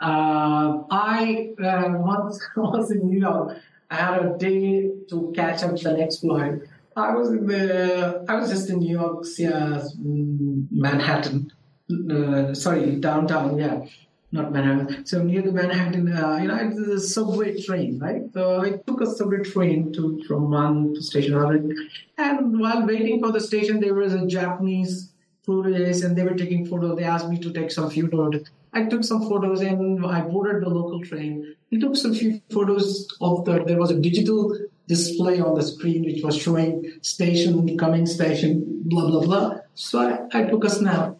[0.00, 3.56] uh, I uh, once was in New York.
[3.90, 6.60] I had a day to catch up the next flight.
[6.94, 11.52] I was in the I was just in New York, yeah, Manhattan.
[11.90, 13.58] Uh, sorry, downtown.
[13.58, 13.86] Yeah,
[14.30, 15.06] not Manhattan.
[15.06, 18.22] So near the Manhattan, uh, you know, it's a subway train, right?
[18.34, 21.74] So I took a subway train to from one station to another,
[22.18, 25.12] and while waiting for the station, there was a Japanese
[25.44, 26.96] tourist, and they were taking photos.
[26.96, 28.44] They asked me to take some few photos.
[28.74, 31.54] I took some photos, and I boarded the local train.
[31.70, 33.64] We took some few photos of the.
[33.64, 34.54] There was a digital
[34.86, 39.58] display on the screen which was showing station, coming station, blah blah blah.
[39.74, 41.16] So I, I took a snap,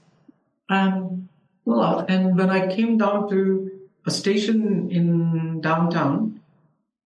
[0.69, 1.18] and
[1.69, 3.71] well, and when I came down to
[4.07, 6.41] a station in downtown,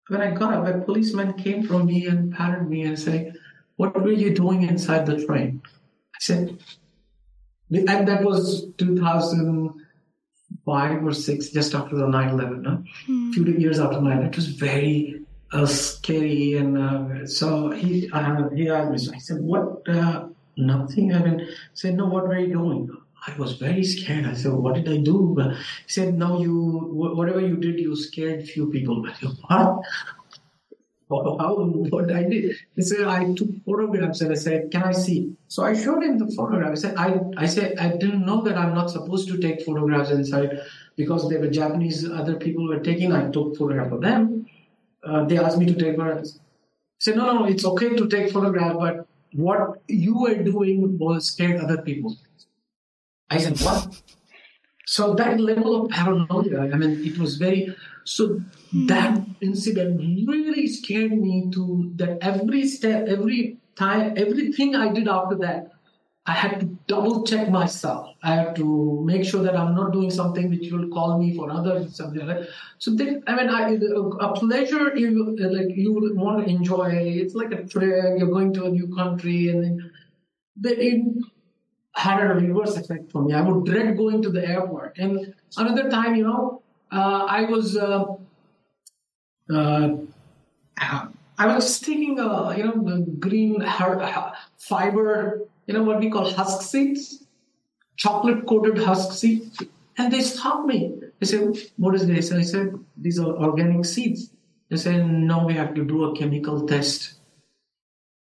[0.10, 3.38] when I got up, a policeman came from me and patted me and said,
[3.78, 5.62] What were you doing inside the train?
[6.14, 6.60] I said,
[7.72, 12.84] and that was 2005 or 6, just after the 9 11, no?
[13.06, 13.30] Hmm.
[13.30, 15.22] a few years after 9 It was very
[15.54, 16.56] uh, scary.
[16.56, 19.88] And uh, so he, uh, he asked me, I said, What?
[19.88, 21.14] Uh, nothing.
[21.14, 22.90] I mean, said, No, what were you doing?
[23.28, 24.26] I was very scared.
[24.26, 25.36] I said, "What did I do?"
[25.86, 26.56] He said, "No, you
[26.94, 29.82] whatever you did, you scared few people." I said, "What?"
[31.10, 32.56] How, what I did?
[32.76, 35.36] He said, I took photographs and I said, Can I see?
[35.48, 36.72] So I showed him the photograph.
[36.72, 40.12] I said, I, I said, I didn't know that I'm not supposed to take photographs
[40.12, 40.62] inside
[40.96, 43.12] because there were Japanese other people were taking.
[43.12, 44.46] I took photograph of them.
[45.04, 46.38] Uh, they asked me to take photographs.
[46.38, 51.28] I said, No, no, it's okay to take photograph, but what you were doing was
[51.28, 52.18] scared other people.
[53.30, 54.02] I said, what?
[54.86, 57.76] So that level of paranoia, I mean, it was very,
[58.06, 58.40] so
[58.72, 58.88] hmm.
[58.88, 65.36] that incident really scared me to that every step, every time, everything I did after
[65.38, 65.72] that,
[66.26, 68.16] I had to double check myself.
[68.22, 71.50] I had to make sure that I'm not doing something which will call me for
[71.50, 72.50] other something like that.
[72.78, 73.78] So then, I mean, I,
[74.28, 76.90] a pleasure you like you want to enjoy.
[76.94, 78.20] It's like a trip.
[78.20, 79.82] You're going to a new country, and
[80.56, 81.02] then it,
[81.94, 83.34] had a reverse effect for me.
[83.34, 84.98] I would dread going to the airport.
[84.98, 86.62] And another time, you know,
[86.92, 88.06] uh, I was uh,
[89.54, 89.98] uh,
[91.40, 93.64] I was taking, uh, you know, the green
[94.58, 97.24] fiber, you know, what we call husk seeds,
[97.96, 99.62] chocolate coated husk seeds.
[99.98, 100.96] And they stopped me.
[101.20, 102.32] They said, what is this?
[102.32, 104.32] I said, these are organic seeds.
[104.70, 107.16] They said, no, we have to do a chemical test.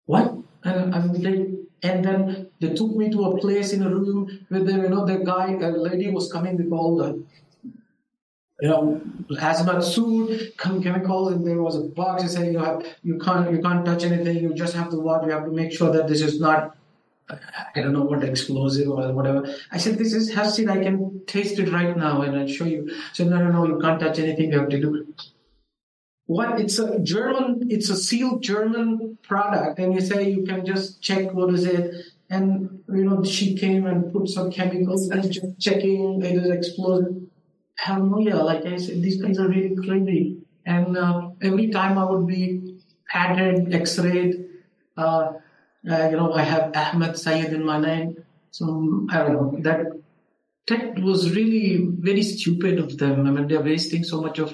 [0.06, 0.34] What?
[0.64, 1.46] And, and, they,
[1.82, 5.06] and then they took me to a place in a room where the, you know,
[5.06, 7.22] the guy, a lady was coming with all the
[8.60, 9.00] you know,
[9.30, 12.22] hazmat suit, chemicals, and there was a box.
[12.22, 14.38] They say you have, you can't, you can't touch anything.
[14.38, 15.24] You just have to watch.
[15.24, 16.76] You have to make sure that this is not,
[17.30, 19.54] I don't know what explosive or whatever.
[19.70, 20.68] I said this is seed.
[20.68, 22.90] I can taste it right now, and I'll show you.
[23.12, 24.50] So no, no, no, you can't touch anything.
[24.50, 25.14] You have to do.
[26.28, 26.60] What?
[26.60, 27.68] It's a German.
[27.70, 31.94] It's a sealed German product, and you say you can just check what is it.
[32.28, 37.16] And you know, she came and put some chemicals and just checking it is explosive
[37.78, 38.42] paranoia.
[38.44, 40.36] Like I said, these guys are really crazy.
[40.66, 42.76] And uh, every time I would be
[43.08, 44.50] patted, x-rayed,
[44.98, 45.32] uh,
[45.90, 48.22] uh, you know, I have Ahmed Sayed in my name.
[48.50, 49.56] So I don't know.
[49.62, 49.86] That
[50.66, 53.26] that was really very stupid of them.
[53.26, 54.52] I mean, they're wasting so much of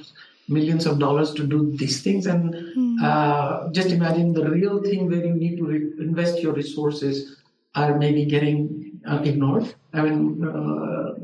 [0.49, 2.27] millions of dollars to do these things.
[2.27, 3.03] And mm.
[3.03, 7.37] uh, just imagine the real thing where you need to re- invest your resources
[7.75, 9.75] are maybe getting uh, ignored.
[9.93, 11.15] I mean, uh,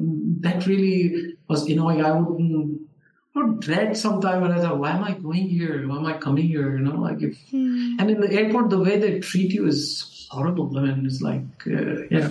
[0.41, 2.87] that really was, you know, I would,
[3.35, 5.87] would dread sometimes when I thought, why am I going here?
[5.87, 6.77] Why am I coming here?
[6.77, 7.97] You know, like if, hmm.
[7.99, 10.77] and in the airport, the way they treat you is horrible.
[10.77, 12.31] I mean, it's like, uh, yeah.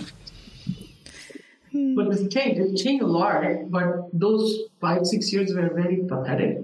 [1.72, 1.94] Hmm.
[1.94, 2.60] But it's changed.
[2.60, 3.44] It's changed a lot.
[3.70, 6.58] But those five, six years were very pathetic.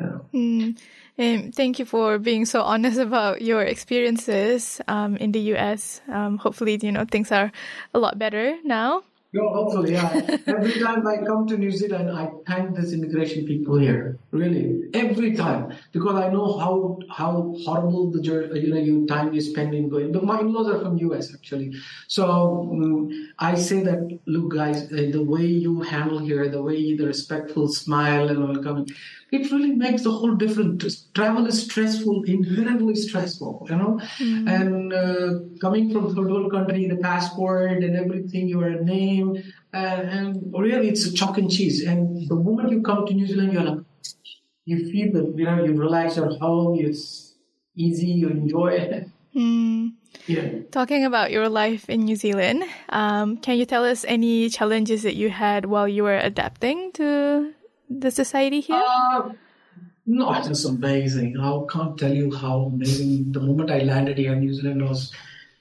[0.00, 0.18] Yeah.
[0.32, 0.70] Hmm.
[1.18, 6.00] Um, thank you for being so honest about your experiences um, in the US.
[6.08, 7.52] Um, hopefully, you know things are
[7.92, 9.02] a lot better now.
[9.32, 10.10] No, hopefully, yeah.
[10.46, 14.18] Every time I come to New Zealand, I thank these immigration people here.
[14.32, 18.20] Really, every time, because I know how how horrible the
[18.58, 20.10] you know you time you spend in going.
[20.10, 21.74] But my in-laws are from US actually,
[22.08, 22.24] so
[22.72, 27.06] um, I say that look, guys, uh, the way you handle here, the way the
[27.06, 28.86] respectful smile and welcome,
[29.32, 31.06] it really makes the whole difference.
[31.14, 34.00] Travel is stressful, inherently stressful, you know.
[34.18, 34.48] Mm.
[34.48, 40.52] And uh, coming from third world country, the passport and everything, your name, uh, and
[40.56, 41.84] really it's a chalk and cheese.
[41.84, 43.84] And the moment you come to New Zealand, you're like,
[44.64, 47.34] you feel that you know you relax at home, it's
[47.76, 49.08] easy, you enjoy it.
[49.32, 49.92] Mm.
[50.26, 50.62] Yeah.
[50.72, 55.14] Talking about your life in New Zealand, um, can you tell us any challenges that
[55.14, 57.54] you had while you were adapting to
[57.90, 58.82] the society here?
[58.86, 59.32] Uh,
[60.06, 61.38] no, it was amazing.
[61.38, 63.32] I can't tell you how amazing.
[63.32, 65.12] The moment I landed here, New Zealand was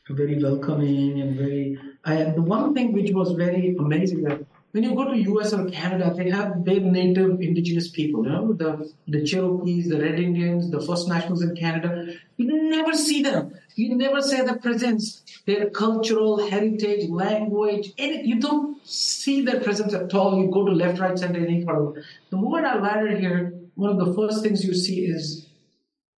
[0.09, 1.77] very welcoming and very.
[2.05, 4.41] And the one thing which was very amazing that
[4.71, 8.53] when you go to US or Canada, they have their native indigenous people, you know,
[8.53, 12.13] the, the Cherokees, the Red Indians, the First Nationals in Canada.
[12.37, 13.53] You never see them.
[13.75, 19.93] You never see their presence, their cultural heritage, language, any, you don't see their presence
[19.93, 20.39] at all.
[20.39, 22.03] You go to left, right, center, any part of it.
[22.29, 25.47] The moment I landed here, one of the first things you see is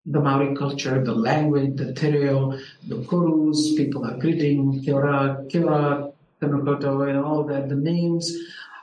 [0.05, 5.45] the Maori culture, the language, the te reo, the korus, people are greeting, kia ora,
[5.47, 6.10] kia ora,
[6.41, 8.35] tēnā koutou and all that, the names,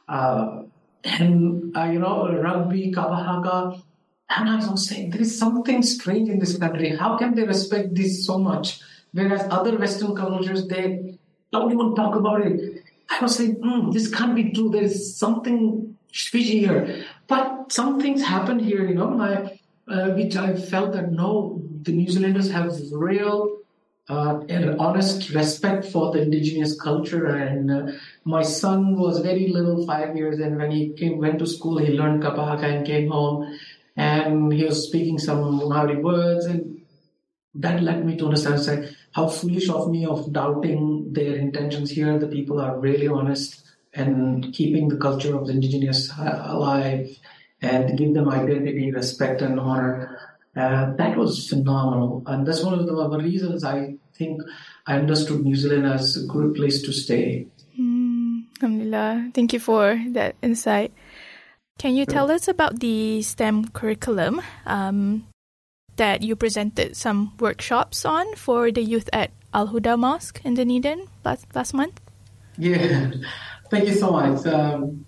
[0.09, 0.62] uh,
[1.04, 3.82] and, uh, you know, rugby, kapa haka.
[4.30, 6.94] And I was saying, there is something strange in this country.
[6.96, 8.80] How can they respect this so much?
[9.12, 11.18] Whereas other Western cultures, they
[11.50, 12.82] don't even talk about it.
[13.11, 14.70] I was saying, mm, this can't be true.
[14.70, 17.04] There is something fishy here.
[17.26, 21.92] But some things happened here, you know, my, uh, which I felt that no, the
[21.92, 23.57] New Zealanders have real
[24.09, 27.26] uh, an honest respect for the indigenous culture.
[27.26, 27.92] And uh,
[28.24, 31.92] my son was very little, five years, and when he came, went to school, he
[31.92, 33.59] learned Kapahaka and came home,
[33.96, 36.80] and he was speaking some Maori words, and
[37.54, 42.18] that led me to understand say, how foolish of me of doubting their intentions here.
[42.18, 47.09] The people are really honest and keeping the culture of the indigenous uh, alive
[47.61, 50.27] and give them identity, respect, and honor.
[50.59, 52.22] Uh, that was phenomenal.
[52.26, 54.42] And that's one of the reasons I think
[54.86, 57.46] I understood New Zealand as a good place to stay.
[57.78, 59.30] Mm, alhamdulillah.
[59.34, 60.92] Thank you for that insight.
[61.78, 65.28] Can you tell us about the STEM curriculum um,
[65.94, 71.06] that you presented some workshops on for the youth at Al Huda Mosque in Dunedin
[71.24, 72.00] last, last month?
[72.59, 73.12] Yeah,
[73.70, 74.44] thank you so much.
[74.44, 75.06] Um,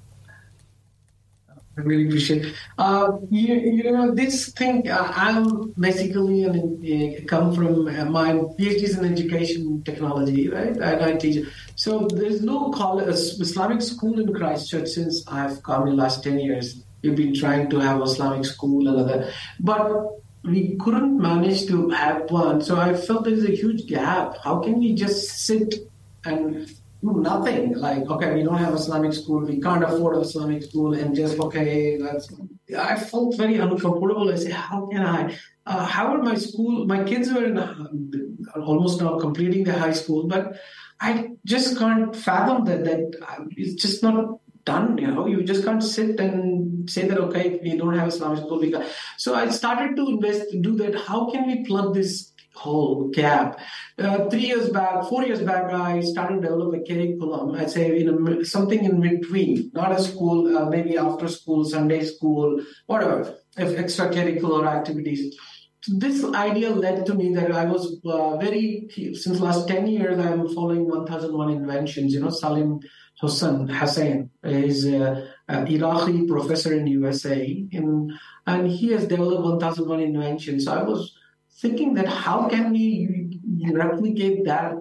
[1.85, 2.55] really appreciate.
[2.79, 8.33] Uh, you, you know, this thing, uh, I'm basically an, uh, come from uh, my
[8.33, 10.77] PhD is in education technology, right?
[10.77, 11.47] And I teach.
[11.77, 16.39] So there's no college, Islamic school in Christchurch since I've come in the last 10
[16.39, 16.83] years.
[17.03, 19.33] We've been trying to have Islamic school and other.
[19.59, 22.63] But we couldn't manage to have one.
[22.63, 24.37] So I felt there's a huge gap.
[24.43, 25.75] How can we just sit
[26.25, 26.71] and
[27.03, 27.75] nothing?
[27.75, 31.97] Like, okay, we don't have Islamic school, we can't afford Islamic school, and just okay,
[31.97, 32.29] that's.
[32.77, 34.31] I felt very uncomfortable.
[34.31, 35.37] I said, how can I?
[35.67, 36.87] Uh, how are my school?
[36.87, 37.75] My kids were in, uh,
[38.57, 40.57] almost now completing the high school, but
[41.01, 42.85] I just can't fathom that.
[42.85, 44.99] That uh, it's just not done.
[44.99, 48.85] You know, you just can't sit and say that okay, we don't have Islamic school.
[49.17, 50.95] So I started to invest, do that.
[50.95, 52.33] How can we plug this
[52.63, 53.59] whole gap?
[53.99, 57.55] Uh, three years back, four years back, I started to develop a curriculum.
[57.55, 62.05] I'd say in a, something in between, not a school, uh, maybe after school, Sunday
[62.05, 63.19] school, whatever,
[63.57, 65.35] if extracurricular activities
[65.89, 70.47] this idea led to me that I was uh, very since last ten years I'm
[70.55, 72.13] following 1001 inventions.
[72.13, 72.81] You know, Salim
[73.21, 77.67] Hussain Hussain is an Iraqi professor in USA,
[78.47, 80.65] and he has developed 1001 inventions.
[80.65, 81.17] So I was
[81.61, 83.29] thinking that how can we
[83.73, 84.75] replicate that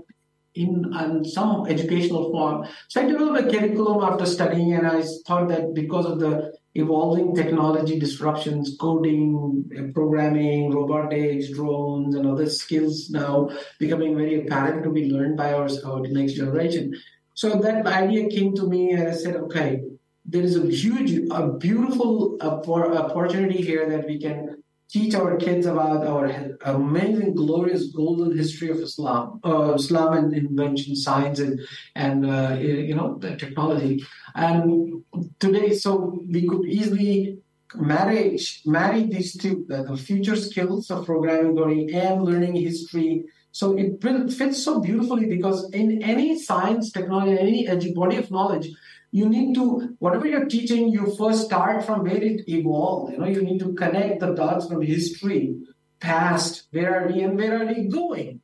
[0.55, 2.67] in, some educational form?
[2.87, 7.35] So I developed a curriculum after studying, and I thought that because of the evolving
[7.35, 13.49] technology disruptions, coding, uh, programming, robotics, drones, and other skills now
[13.79, 16.93] becoming very apparent to be learned by our, our next generation.
[17.33, 19.81] So that idea came to me, and I said, okay,
[20.25, 22.61] there is a huge, a beautiful uh,
[23.05, 26.25] opportunity here that we can teach our kids about our
[26.65, 31.59] amazing, glorious, golden history of Islam, uh, Islam and invention, science, and
[31.95, 34.03] and uh, you know the technology.
[34.35, 35.03] And
[35.39, 37.39] today, so we could easily
[37.75, 43.75] marry marry these two, the, the future skills of programming, learning, and learning history so
[43.77, 48.69] it fits so beautifully because in any science, technology, any body of knowledge,
[49.11, 53.13] you need to whatever you're teaching, you first start from where it evolved.
[53.13, 55.55] You know, you need to connect the dots from history,
[55.99, 58.41] past, where are we and where are we going.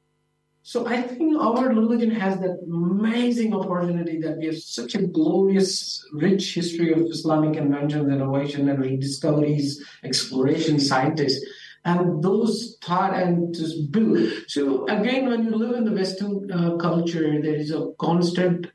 [0.63, 6.03] So I think our religion has that amazing opportunity that we have such a glorious,
[6.11, 11.45] rich history of Islamic inventions, innovation, and rediscoveries, exploration, scientists
[11.85, 14.27] and those thought and just build.
[14.47, 18.67] So again, when you live in the Western uh, culture, there is a constant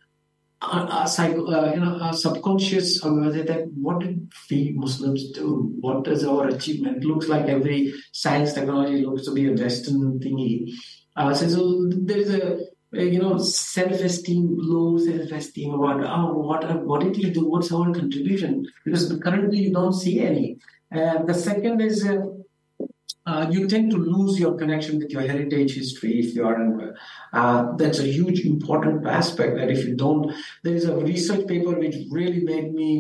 [0.62, 5.72] uh, uh, psycho, uh, you know, uh, subconscious awareness that what did we Muslims do?
[5.80, 7.46] What does our achievement looks like?
[7.46, 10.72] Every science technology looks to be a Western thingy.
[11.16, 12.60] Uh, so, so there is a
[12.92, 17.48] you know, self-esteem, low self-esteem about oh, what what did you do?
[17.48, 18.66] What's our contribution?
[18.84, 20.58] Because currently you don't see any.
[20.90, 22.16] And the second is uh,
[23.30, 26.94] uh, you tend to lose your connection with your heritage history if you are in,
[27.32, 30.32] uh, that's a huge important aspect that if you don't
[30.64, 32.90] there is a research paper which really made me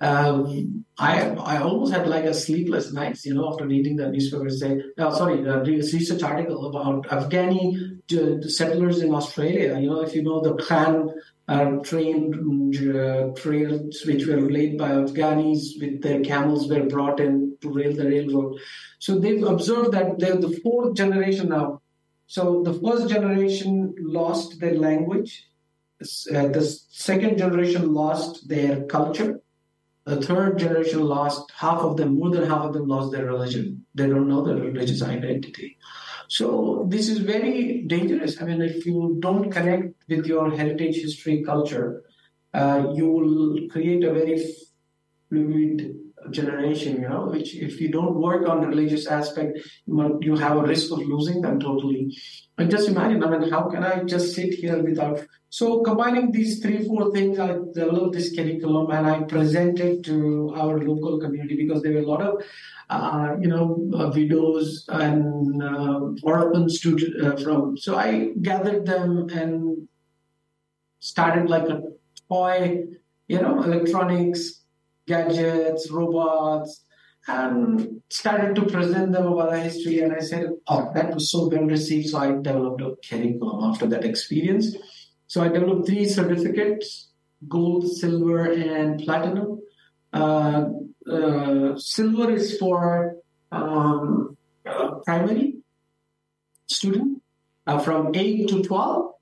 [0.00, 4.50] um, I I almost had like a sleepless nights you know after reading the newspaper
[4.50, 7.64] say uh, sorry the research article about Afghani
[8.18, 11.10] uh, settlers in Australia you know if you know the Ghan
[11.48, 12.34] uh, trained
[12.76, 17.94] uh, trails which were laid by Afghanis with their camels were brought in to rail
[17.94, 18.58] the railroad.
[18.98, 21.80] So they've observed that they're the fourth generation now.
[22.26, 25.46] So the first generation lost their language.
[26.00, 29.40] Uh, the second generation lost their culture.
[30.04, 33.84] The third generation lost half of them, more than half of them lost their religion.
[33.94, 35.78] They don't know their religious identity.
[36.28, 38.40] So this is very dangerous.
[38.40, 42.02] I mean, if you don't connect with your heritage, history, culture,
[42.54, 44.38] uh, you will create a very
[45.28, 45.96] fluid
[46.30, 50.62] generation, you know, which if you don't work on the religious aspect, you have a
[50.62, 52.16] risk of losing them totally.
[52.58, 55.20] And just imagine, I mean, how can I just sit here without?
[55.50, 60.78] So combining these three, four things, I developed this curriculum and I presented to our
[60.78, 62.42] local community because there were a lot of
[62.90, 67.76] uh, you know, uh, widows and uh, orphan students uh, from.
[67.76, 69.88] So I gathered them and
[70.98, 71.82] started like a
[72.30, 72.84] toy,
[73.26, 74.64] you know, electronics,
[75.08, 76.84] gadgets, robots,
[77.26, 80.00] and started to present them about the history.
[80.00, 82.10] And I said, oh, that was so well received.
[82.10, 84.76] So I developed a curriculum after that experience.
[85.26, 87.08] So I developed three certificates
[87.46, 89.60] gold, silver, and platinum.
[90.12, 90.64] Uh,
[91.10, 93.16] uh, silver is for
[93.52, 94.36] um,
[94.66, 95.58] uh, primary
[96.66, 97.22] student
[97.66, 99.12] uh, from 8 to 12.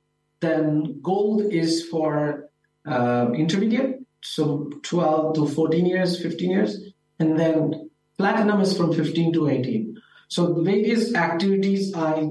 [0.41, 2.51] Then gold is for
[2.87, 3.96] uh, intermediate,
[4.35, 6.81] so 12 to 14 years, 15 years.
[7.19, 9.97] And then platinum is from 15 to 18.
[10.29, 12.29] So the various activities I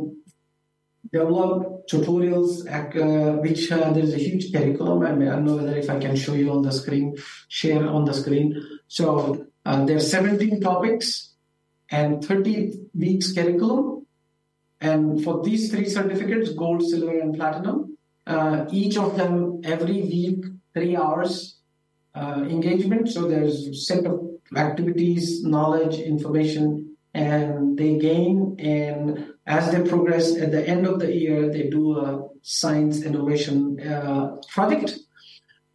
[1.12, 5.78] develop tutorials uh, which uh, there's a huge curriculum I, mean, I don't know whether
[5.78, 7.16] if I can show you on the screen
[7.48, 11.36] share on the screen so uh, there are 17 topics
[11.90, 14.06] and 30 weeks curriculum.
[14.82, 20.46] And for these three certificates, gold, silver, and platinum, uh, each of them every week,
[20.74, 21.55] three hours
[22.16, 23.10] uh, engagement.
[23.10, 24.22] So there's a set of
[24.56, 28.56] activities, knowledge, information, and they gain.
[28.60, 33.80] And as they progress at the end of the year, they do a science innovation
[33.80, 34.98] uh, project.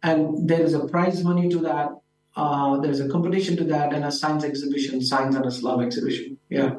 [0.03, 1.89] And there is a prize money to that.
[2.35, 6.37] Uh, there's a competition to that and a science exhibition, Science and Islam exhibition.
[6.49, 6.75] Yeah.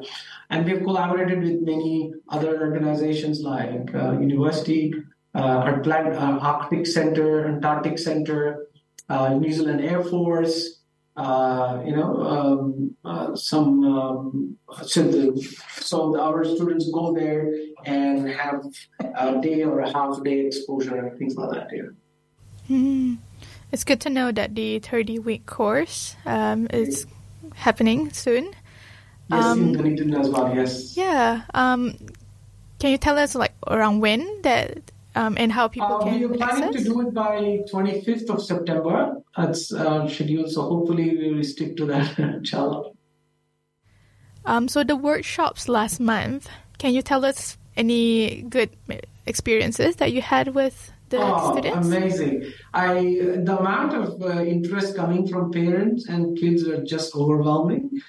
[0.49, 4.93] And we've collaborated with many other organizations like uh, university,
[5.35, 8.67] uh, Atlant- uh, Arctic Center, Antarctic Center,
[9.09, 10.79] New Zealand Air Force,
[11.15, 17.53] uh, you know, um, uh, some um, so, the, so our students go there
[17.85, 18.63] and have
[19.15, 21.67] a day or a half day exposure and things like that.
[21.71, 21.83] Yeah.
[22.69, 23.17] Mm.
[23.71, 27.05] It's good to know that the 30 week course um, is
[27.55, 28.53] happening soon.
[29.29, 30.53] Yes, um, in as well.
[30.55, 30.95] Yes.
[30.97, 31.41] Yeah.
[31.53, 31.97] Um,
[32.79, 36.25] can you tell us like around when that um, and how people uh, can We
[36.25, 36.83] are planning access?
[36.83, 39.15] to do it by 25th of September.
[39.37, 42.91] That's uh, scheduled, so hopefully we will stick to that, inshallah.
[44.45, 48.69] Um, so the workshops last month, can you tell us any good
[49.25, 51.87] experiences that you had with the oh, students?
[51.87, 52.51] Amazing!
[52.73, 52.93] I
[53.45, 58.01] the amount of uh, interest coming from parents and kids are just overwhelming.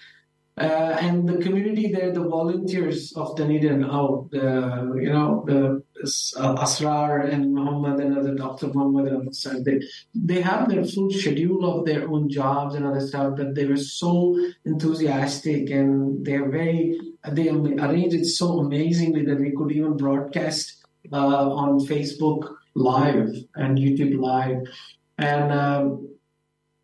[0.57, 5.83] Uh, and the community there, the volunteers of Dunedin, oh, the you know the
[6.39, 8.69] uh, Asrar and Muhammad and other Dr.
[8.69, 9.81] Muhammad and other they
[10.15, 13.77] they have their full schedule of their own jobs and other stuff, but they were
[13.77, 17.01] so enthusiastic and they are very
[17.33, 23.77] they arranged it so amazingly that we could even broadcast uh, on Facebook Live and
[23.77, 24.59] YouTube Live,
[25.19, 25.53] and.
[25.53, 26.14] Um,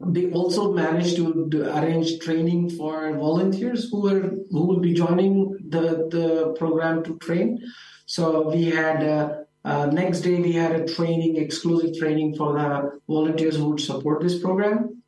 [0.00, 6.08] they also managed to arrange training for volunteers who were who will be joining the
[6.08, 7.58] the program to train.
[8.06, 9.34] So we had uh,
[9.64, 14.22] uh, next day we had a training, exclusive training for the volunteers who would support
[14.22, 15.02] this program,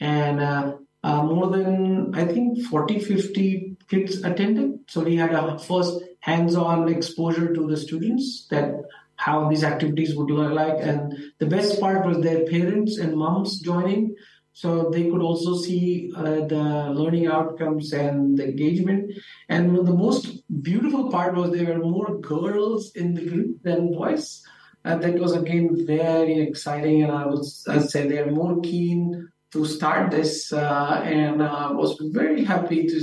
[0.00, 4.80] and uh, uh more than I think 40, 50 kids attended.
[4.88, 8.74] So we had a first hands-on exposure to the students that
[9.16, 10.76] how these activities would look like.
[10.80, 14.14] And the best part was their parents and moms joining.
[14.52, 19.12] So they could also see uh, the learning outcomes and the engagement.
[19.48, 24.42] And the most beautiful part was there were more girls in the group than boys.
[24.84, 27.02] And that was again very exciting.
[27.02, 30.52] And I was, I say, they're more keen to start this.
[30.52, 33.00] Uh, and I uh, was very happy to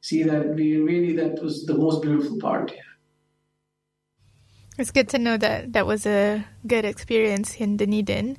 [0.00, 2.72] see that we really, that was the most beautiful part.
[2.74, 2.85] Yeah.
[4.78, 8.36] It's good to know that that was a good experience in Dunedin.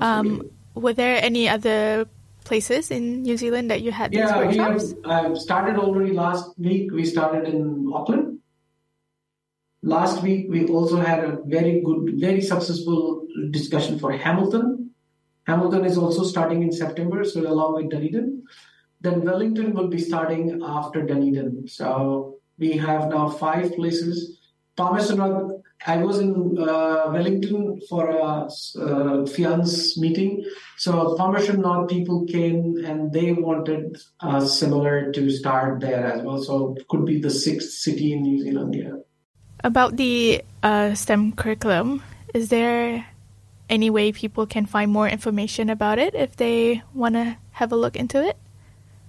[0.00, 2.06] Um, were there any other
[2.44, 4.94] places in New Zealand that you had these yeah, workshops?
[5.06, 6.90] Yeah, we started already last week.
[6.90, 8.38] We started in Auckland.
[9.82, 14.90] Last week, we also had a very good, very successful discussion for Hamilton.
[15.46, 18.42] Hamilton is also starting in September, so along with Dunedin.
[19.00, 21.66] Then Wellington will be starting after Dunedin.
[21.66, 24.38] So we have now five places.
[24.76, 25.10] Thomas
[25.86, 30.44] I was in uh, Wellington for a uh, fiance meeting.
[30.76, 36.42] So Palmerston North people came and they wanted uh, similar to start there as well.
[36.42, 38.74] So it could be the sixth city in New Zealand.
[38.74, 38.96] Yeah.
[39.64, 42.02] About the uh, STEM curriculum,
[42.34, 43.06] is there
[43.68, 47.76] any way people can find more information about it if they want to have a
[47.76, 48.36] look into it?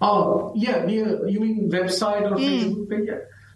[0.01, 2.41] Oh yeah, you mean website or mm.
[2.41, 3.09] Facebook page?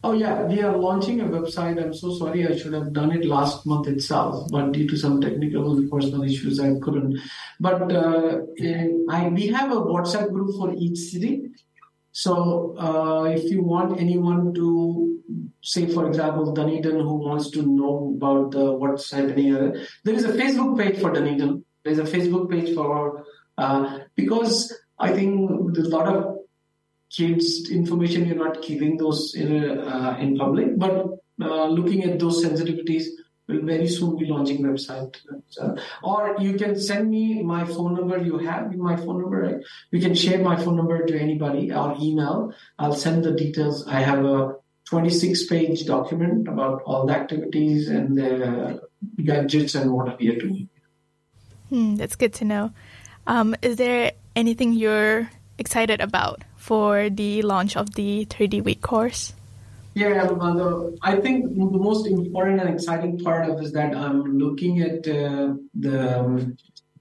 [0.05, 1.83] Oh yeah, we are launching a website.
[1.83, 2.47] I'm so sorry.
[2.47, 6.59] I should have done it last month itself, but due to some technical personal issues,
[6.59, 7.17] I couldn't.
[7.59, 8.41] But uh,
[9.09, 11.45] I, we have a WhatsApp group for each city.
[12.11, 15.23] So uh, if you want anyone to
[15.63, 20.23] say, for example, Dunedin, who wants to know about uh, what's happening, uh, there is
[20.23, 21.65] a Facebook page for Dunedin.
[21.83, 23.25] There's a Facebook page for
[23.57, 26.34] uh, because I think a lot of
[27.15, 31.05] kids information you're not keeping those in, uh, in public but
[31.41, 33.05] uh, looking at those sensitivities
[33.47, 35.15] will very soon be launching website.
[35.49, 39.63] So, or you can send me my phone number you have my phone number right?
[39.91, 42.53] You can share my phone number to anybody or email.
[42.79, 43.87] I'll send the details.
[43.87, 44.55] I have a
[44.85, 48.81] 26 page document about all the activities and the
[49.23, 50.69] gadgets and what we are doing.
[51.69, 52.71] Hmm, that's good to know.
[53.27, 59.33] Um, is there anything you're excited about for the launch of the 30 week course?
[59.93, 60.27] Yeah,
[61.03, 65.53] I think the most important and exciting part of is that I'm looking at uh,
[65.73, 66.57] the um,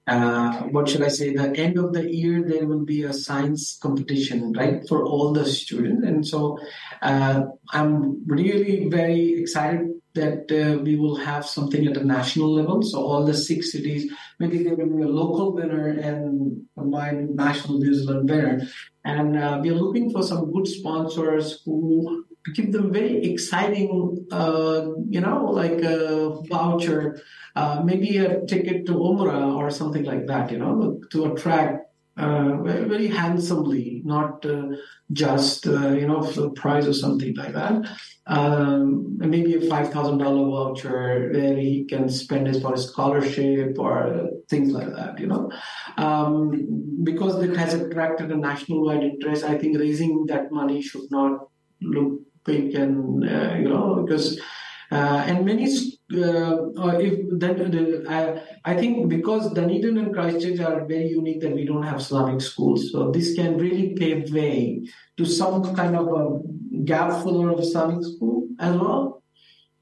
[0.07, 3.79] uh, what should I say, the end of the year, there will be a science
[3.81, 6.07] competition, right, for all the students.
[6.07, 6.59] And so
[7.01, 12.83] uh, I'm really very excited that uh, we will have something at a national level.
[12.83, 17.79] So all the six cities, maybe there will be a local winner and a national
[17.79, 18.67] New Zealand winner.
[19.05, 24.87] And uh, we are looking for some good sponsors who give them very exciting, uh,
[25.09, 27.21] you know, like a voucher,
[27.57, 32.57] uh, maybe a ticket to Umrah or something like that, you know, to attract uh,
[32.63, 34.69] very, very, handsomely, not uh,
[35.13, 37.89] just, uh, you know, for price or something like that.
[38.27, 44.71] Um, maybe a $5,000 voucher where he can spend it for a scholarship or things
[44.71, 45.51] like that, you know.
[45.97, 51.11] Um, because it has attracted a national wide interest, I think raising that money should
[51.11, 51.49] not
[51.83, 54.43] look big and uh, you know because uh,
[54.91, 61.41] and many uh, if then uh, I think because Dunedin and Christchurch are very unique
[61.41, 65.97] that we don't have Islamic schools, so this can really pave way to some kind
[65.97, 69.23] of a gap filler of Islamic school as well.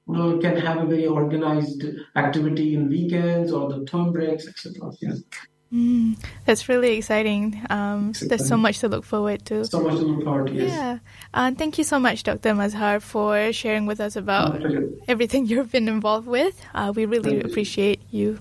[0.08, 1.84] Can have a very organized
[2.16, 4.90] activity in weekends or the term breaks, etc.
[5.00, 5.14] Yeah.
[5.72, 7.62] Mm, that's really exciting.
[7.70, 9.64] Um, there's so much to look forward to.
[9.64, 10.68] So much to look forward to, yes.
[10.68, 10.98] Yeah.
[11.32, 12.52] Uh, thank you so much, Dr.
[12.52, 14.60] Mazhar, for sharing with us about
[15.08, 16.60] everything you've been involved with.
[16.74, 18.38] Uh, we really thank appreciate you.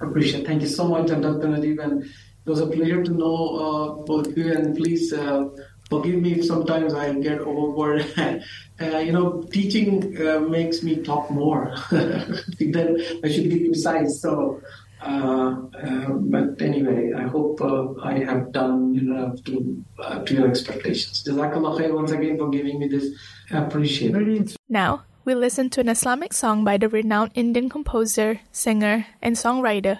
[0.00, 0.08] you.
[0.08, 1.22] Appreciate Thank you so much, Dr.
[1.22, 1.82] Nadeeb.
[1.82, 4.52] And it was a pleasure to know uh, both of you.
[4.52, 5.48] And please uh,
[5.90, 8.06] forgive me if sometimes I get overboard.
[8.80, 11.72] Uh, you know, teaching uh, makes me talk more.
[11.90, 14.20] then I should be precise.
[14.20, 19.84] So uh, uh, Uh, uh, but anyway, I hope uh, I have done enough to
[19.98, 21.24] uh, to your expectations.
[21.26, 23.10] Jazakallah khair once again for giving me this.
[23.50, 24.56] I appreciate it.
[24.68, 29.98] Now, we listen to an Islamic song by the renowned Indian composer, singer, and songwriter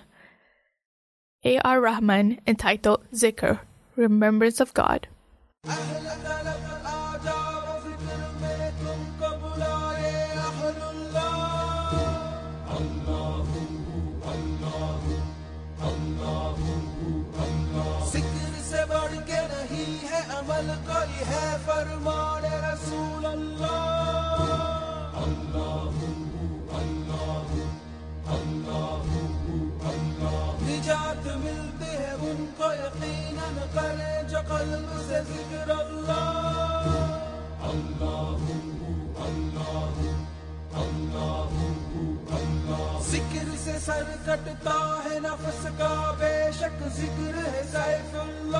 [1.45, 1.81] A.R.
[1.81, 3.61] Rahman entitled Zikr,
[3.97, 5.09] Remembrance of God.
[21.29, 24.37] ہے فرمان رسول اللہ۔
[25.17, 26.01] اللہ
[26.77, 27.53] اللہ
[28.33, 29.03] اللہ
[30.63, 33.57] نجات ملتے ہیں ان کو یقیناً
[34.31, 36.89] جو قلب سے ذکر اللہ
[37.63, 38.45] اللہ
[39.23, 40.01] اللہ
[40.75, 41.49] اللہ۔
[43.09, 48.52] ذکر سے سر کٹتا ہے نفس کا، بے شک ذکر ہے سیف اللہ۔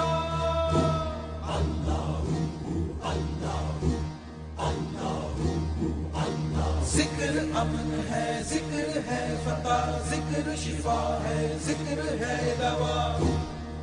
[8.11, 13.19] ہے ذکر ہے فتح ذکر شفا ہے ذکر ہے دوا۔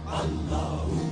[0.06, 1.09] اللہ۔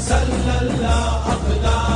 [0.00, 1.93] صلى الله حق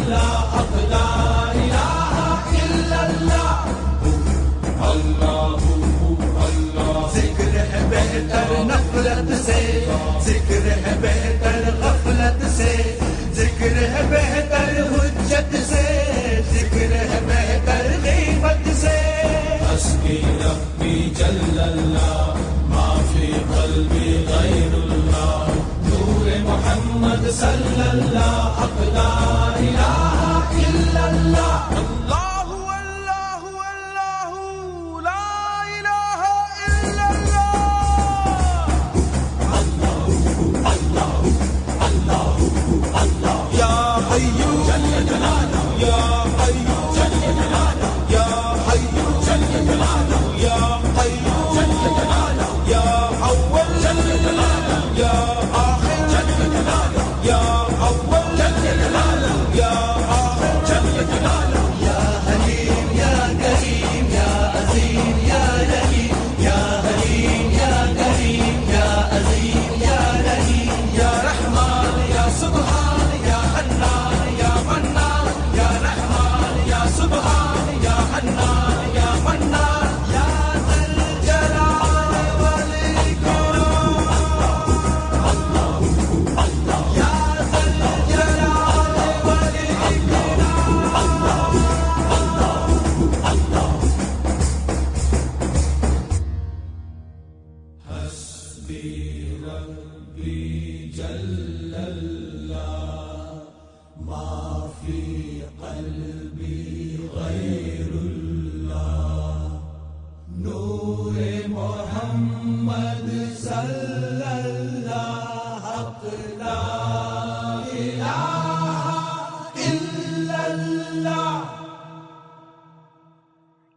[7.14, 9.60] ذکر ہے بہتر نفرت سے
[11.02, 12.72] بہتر سے
[14.10, 15.84] بہتر حجت سے
[16.52, 18.98] ذکر ہے بہتر غیبت سے
[19.64, 22.34] حسبی ربی جل اللہ
[22.68, 24.24] معافی قلبی
[26.54, 28.56] محمد صلى الله
[28.98, 29.14] لا
[29.66, 32.03] إله إلا الله.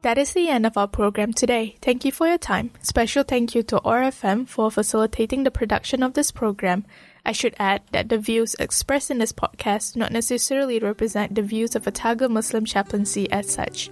[0.06, 1.74] That is the end of our program today.
[1.82, 2.70] Thank you for your time.
[2.80, 6.86] Special thank you to OARFM for facilitating the production of this program.
[7.24, 11.74] I should add that the views expressed in this podcast not necessarily represent the views
[11.74, 13.90] of Otago Muslim Chaplaincy as such.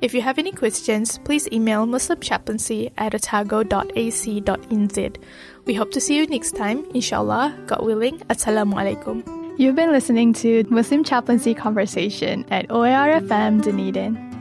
[0.00, 5.16] If you have any questions, please email muslimchaplaincy at otago.ac.nz.
[5.64, 8.18] We hope to see you next time, inshallah, God willing.
[8.26, 9.22] Assalamu alaikum.
[9.60, 14.31] You've been listening to Muslim Chaplaincy Conversation at OARFM Dunedin.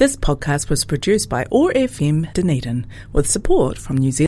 [0.00, 4.18] This podcast was produced by OARFM Dunedin with support from New Zealand.